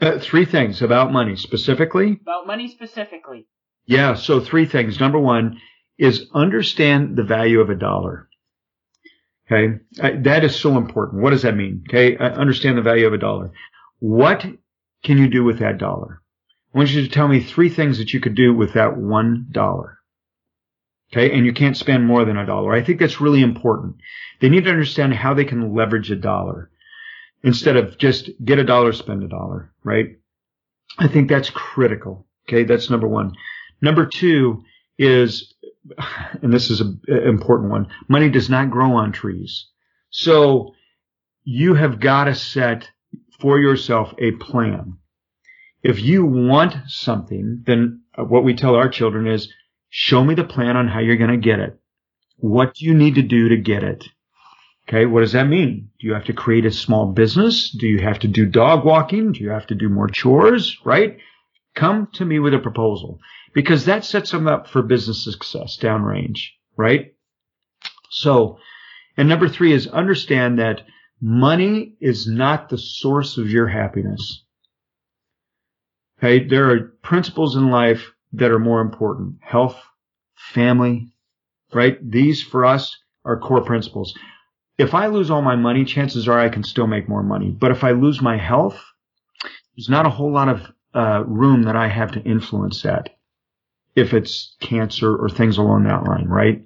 Uh, 0.02 0.20
three 0.20 0.46
things 0.46 0.82
about 0.82 1.12
money 1.12 1.36
specifically. 1.36 2.20
about 2.22 2.48
money 2.48 2.68
specifically? 2.68 3.46
Yeah. 3.86 4.16
So 4.16 4.40
three 4.40 4.66
things. 4.66 5.00
Number 5.00 5.20
one 5.20 5.60
is 5.98 6.28
understand 6.34 7.16
the 7.16 7.24
value 7.24 7.60
of 7.62 7.70
a 7.70 7.76
dollar. 7.76 8.28
Okay. 9.50 9.80
Uh, 10.02 10.12
that 10.24 10.44
is 10.44 10.56
so 10.56 10.78
important. 10.78 11.22
What 11.24 11.30
does 11.30 11.44
that 11.44 11.56
mean? 11.56 11.84
Okay. 11.88 12.18
Uh, 12.18 12.30
understand 12.32 12.78
the 12.78 12.82
value 12.82 13.08
of 13.08 13.14
a 13.14 13.18
dollar. 13.18 13.52
What 14.00 14.46
can 15.04 15.18
you 15.18 15.30
do 15.30 15.44
with 15.44 15.60
that 15.60 15.78
dollar? 15.78 16.22
I 16.74 16.78
want 16.80 16.90
you 16.92 17.02
to 17.04 17.10
tell 17.10 17.28
me 17.28 17.40
three 17.40 17.70
things 17.70 17.98
that 17.98 18.14
you 18.14 18.20
could 18.20 18.36
do 18.36 18.54
with 18.54 18.74
that 18.74 18.98
one 18.98 19.48
dollar. 19.52 19.97
Okay. 21.12 21.32
And 21.32 21.46
you 21.46 21.54
can't 21.54 21.78
spend 21.78 22.06
more 22.06 22.26
than 22.26 22.38
a 22.38 22.46
dollar. 22.46 22.74
I 22.74 22.84
think 22.84 23.00
that's 23.00 23.22
really 23.22 23.42
important. 23.42 23.96
They 24.40 24.50
need 24.50 24.66
to 24.66 24.72
understand 24.72 25.14
how 25.14 25.34
they 25.34 25.46
can 25.46 25.74
leverage 25.74 26.12
a 26.12 26.16
dollar 26.16 26.70
instead 27.44 27.78
of 27.78 27.98
just 27.98 28.30
get 28.44 28.60
a 28.60 28.64
dollar, 28.64 28.92
spend 28.92 29.24
a 29.24 29.28
dollar, 29.28 29.72
right? 29.84 30.18
I 30.98 31.08
think 31.08 31.30
that's 31.30 31.50
critical. 31.50 32.26
Okay. 32.48 32.64
That's 32.64 32.90
number 32.90 33.08
one. 33.08 33.34
Number 33.82 34.06
two 34.06 34.64
is, 34.98 35.54
and 36.42 36.52
this 36.52 36.70
is 36.70 36.82
an 36.82 37.00
important 37.08 37.72
one, 37.72 37.88
money 38.10 38.30
does 38.30 38.50
not 38.50 38.72
grow 38.72 38.94
on 38.94 39.12
trees. 39.12 39.68
So 40.10 40.74
you 41.44 41.76
have 41.76 42.00
got 42.00 42.26
to 42.26 42.36
set 42.36 42.90
for 43.40 43.60
yourself 43.60 44.14
a 44.18 44.32
plan. 44.32 44.98
If 45.84 46.02
you 46.02 46.26
want 46.26 46.76
something, 46.88 47.64
then 47.66 48.02
what 48.18 48.44
we 48.44 48.56
tell 48.56 48.76
our 48.76 48.90
children 48.90 49.28
is 49.28 49.54
show 49.90 50.24
me 50.24 50.36
the 50.36 50.44
plan 50.44 50.78
on 50.78 50.88
how 50.88 51.00
you're 51.00 51.18
going 51.18 51.32
to 51.32 51.38
get 51.38 51.60
it. 51.60 51.80
What 52.38 52.76
do 52.76 52.86
you 52.86 52.94
need 52.94 53.16
to 53.16 53.22
do 53.22 53.50
to 53.50 53.58
get 53.58 53.84
it? 53.84 54.06
Okay. 54.88 55.06
What 55.06 55.22
does 55.22 55.34
that 55.34 55.48
mean? 55.48 55.90
Do 56.00 56.08
you 56.08 56.14
have 56.14 56.26
to 56.26 56.34
create 56.34 56.66
a 56.66 56.72
small 56.72 57.12
business? 57.12 57.72
Do 57.72 57.88
you 57.88 58.00
have 58.00 58.20
to 58.20 58.28
do 58.28 58.46
dog 58.46 58.86
walking? 58.86 59.34
Do 59.34 59.44
you 59.44 59.50
have 59.50 59.68
to 59.68 59.76
do 59.76 59.90
more 59.90 60.08
chores? 60.08 60.78
Right? 60.86 61.18
Come 61.76 62.08
to 62.14 62.26
me 62.26 62.40
with 62.40 62.54
a 62.54 62.60
proposal 62.60 63.20
because 63.54 63.86
that 63.86 64.06
sets 64.06 64.32
them 64.32 64.48
up 64.48 64.68
for 64.68 64.82
business 64.82 65.24
success 65.24 65.78
downrange, 65.82 66.40
right? 66.76 67.14
So, 68.10 68.60
and 69.18 69.28
number 69.28 69.50
three 69.50 69.74
is 69.74 69.88
understand 69.88 70.60
that 70.60 70.82
money 71.22 71.96
is 72.00 72.28
not 72.28 72.70
the 72.70 72.78
source 72.78 73.38
of 73.38 73.50
your 73.50 73.68
happiness. 73.68 74.44
Okay. 76.20 76.48
There 76.48 76.72
are 76.72 76.94
principles 77.02 77.56
in 77.56 77.70
life 77.70 78.14
that 78.34 78.52
are 78.52 78.60
more 78.60 78.82
important. 78.82 79.36
Health, 79.42 79.78
family, 80.36 81.10
right? 81.74 81.98
These 82.10 82.44
for 82.44 82.66
us 82.66 82.98
are 83.26 83.40
core 83.40 83.64
principles. 83.64 84.18
If 84.78 84.94
I 84.94 85.08
lose 85.08 85.32
all 85.32 85.42
my 85.42 85.56
money, 85.56 85.86
chances 85.86 86.28
are 86.28 86.40
I 86.40 86.50
can 86.50 86.64
still 86.64 86.88
make 86.88 87.10
more 87.10 87.24
money. 87.24 87.50
But 87.50 87.72
if 87.72 87.84
I 87.84 87.92
lose 87.92 88.22
my 88.22 88.38
health, 88.38 88.80
there's 89.76 89.90
not 89.90 90.06
a 90.06 90.12
whole 90.12 90.32
lot 90.32 90.50
of 90.50 90.62
uh, 90.94 91.24
room 91.26 91.64
that 91.64 91.76
I 91.76 91.88
have 91.88 92.12
to 92.14 92.22
influence 92.22 92.82
that 92.84 93.10
if 93.96 94.14
it's 94.14 94.56
cancer 94.60 95.16
or 95.16 95.30
things 95.30 95.58
along 95.58 95.84
that 95.84 96.04
line, 96.04 96.28
right? 96.28 96.64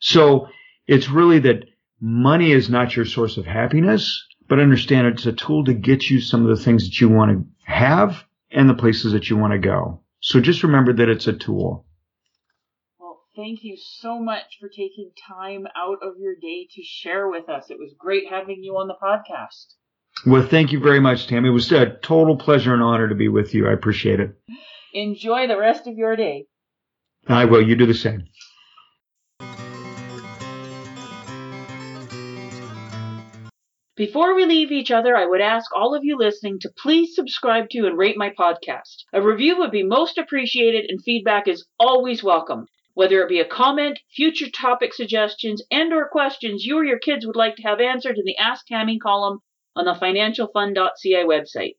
So 0.00 0.48
it's 0.86 1.08
really 1.08 1.38
that 1.40 1.64
money 2.00 2.52
is 2.52 2.68
not 2.68 2.96
your 2.96 3.04
source 3.04 3.36
of 3.36 3.46
happiness, 3.46 4.24
but 4.48 4.58
understand 4.58 5.06
it's 5.06 5.26
a 5.26 5.32
tool 5.32 5.64
to 5.64 5.74
get 5.74 6.10
you 6.10 6.20
some 6.20 6.46
of 6.46 6.56
the 6.56 6.62
things 6.62 6.84
that 6.84 7.00
you 7.00 7.08
want 7.08 7.30
to 7.30 7.72
have 7.72 8.24
and 8.50 8.68
the 8.68 8.74
places 8.74 9.12
that 9.12 9.30
you 9.30 9.36
want 9.36 9.52
to 9.52 9.58
go. 9.58 10.00
So 10.20 10.40
just 10.40 10.62
remember 10.62 10.92
that 10.94 11.08
it's 11.08 11.26
a 11.26 11.32
tool. 11.32 11.86
Well, 12.98 13.20
thank 13.36 13.62
you 13.62 13.76
so 13.76 14.18
much 14.18 14.58
for 14.60 14.68
taking 14.68 15.10
time 15.28 15.66
out 15.76 15.98
of 16.02 16.14
your 16.18 16.34
day 16.34 16.66
to 16.74 16.82
share 16.82 17.28
with 17.28 17.48
us. 17.48 17.70
It 17.70 17.78
was 17.78 17.94
great 17.98 18.28
having 18.28 18.62
you 18.62 18.76
on 18.76 18.88
the 18.88 18.96
podcast. 19.00 19.74
Well, 20.24 20.46
thank 20.46 20.72
you 20.72 20.80
very 20.80 21.00
much, 21.00 21.26
Tammy. 21.26 21.50
It 21.50 21.52
was 21.52 21.70
a 21.72 21.96
total 22.02 22.36
pleasure 22.36 22.72
and 22.72 22.82
honor 22.82 23.08
to 23.08 23.14
be 23.14 23.28
with 23.28 23.54
you. 23.54 23.68
I 23.68 23.72
appreciate 23.72 24.20
it. 24.20 24.34
Enjoy 24.94 25.46
the 25.46 25.58
rest 25.58 25.86
of 25.86 25.96
your 25.96 26.16
day. 26.16 26.46
I 27.28 27.44
will. 27.44 27.60
You 27.60 27.76
do 27.76 27.86
the 27.86 27.94
same. 27.94 28.24
Before 33.96 34.34
we 34.34 34.44
leave 34.44 34.72
each 34.72 34.90
other, 34.90 35.16
I 35.16 35.24
would 35.24 35.40
ask 35.40 35.74
all 35.74 35.94
of 35.94 36.04
you 36.04 36.18
listening 36.18 36.58
to 36.58 36.68
please 36.76 37.14
subscribe 37.14 37.70
to 37.70 37.86
and 37.86 37.96
rate 37.96 38.18
my 38.18 38.28
podcast. 38.28 39.04
A 39.10 39.22
review 39.22 39.56
would 39.56 39.70
be 39.70 39.82
most 39.82 40.18
appreciated 40.18 40.84
and 40.90 41.02
feedback 41.02 41.48
is 41.48 41.66
always 41.80 42.22
welcome. 42.22 42.66
Whether 42.92 43.22
it 43.22 43.30
be 43.30 43.40
a 43.40 43.46
comment, 43.46 43.98
future 44.14 44.50
topic 44.50 44.92
suggestions, 44.92 45.62
and 45.70 45.94
or 45.94 46.10
questions 46.10 46.66
you 46.66 46.76
or 46.76 46.84
your 46.84 46.98
kids 46.98 47.24
would 47.24 47.36
like 47.36 47.56
to 47.56 47.62
have 47.62 47.80
answered 47.80 48.18
in 48.18 48.26
the 48.26 48.36
Ask 48.36 48.66
Tammy 48.66 48.98
column 48.98 49.38
on 49.74 49.86
the 49.86 49.94
financialfun.ca 49.94 51.24
website. 51.24 51.76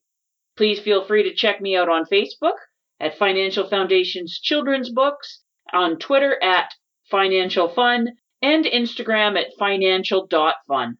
Please 0.55 0.79
feel 0.79 1.05
free 1.05 1.21
to 1.21 1.35
check 1.35 1.61
me 1.61 1.75
out 1.75 1.87
on 1.87 2.05
Facebook 2.05 2.57
at 2.99 3.19
Financial 3.19 3.69
Foundation's 3.69 4.39
Children's 4.39 4.89
Books, 4.89 5.43
on 5.71 5.99
Twitter 5.99 6.41
at 6.41 6.73
Financial 7.11 7.69
Fun, 7.69 8.07
and 8.41 8.65
Instagram 8.65 9.39
at 9.39 9.53
financial.fun. 9.59 10.97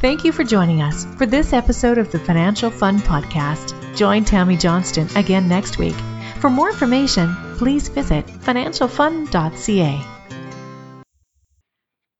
Thank 0.00 0.24
you 0.24 0.32
for 0.32 0.44
joining 0.44 0.82
us 0.82 1.06
for 1.16 1.26
this 1.26 1.52
episode 1.52 1.98
of 1.98 2.12
the 2.12 2.18
Financial 2.18 2.70
Fun 2.70 2.98
Podcast. 2.98 3.96
Join 3.96 4.24
Tammy 4.24 4.56
Johnston 4.56 5.08
again 5.16 5.48
next 5.48 5.78
week. 5.78 5.96
For 6.40 6.50
more 6.50 6.68
information, 6.68 7.34
please 7.56 7.88
visit 7.88 8.26
financialfun.ca. 8.26 10.15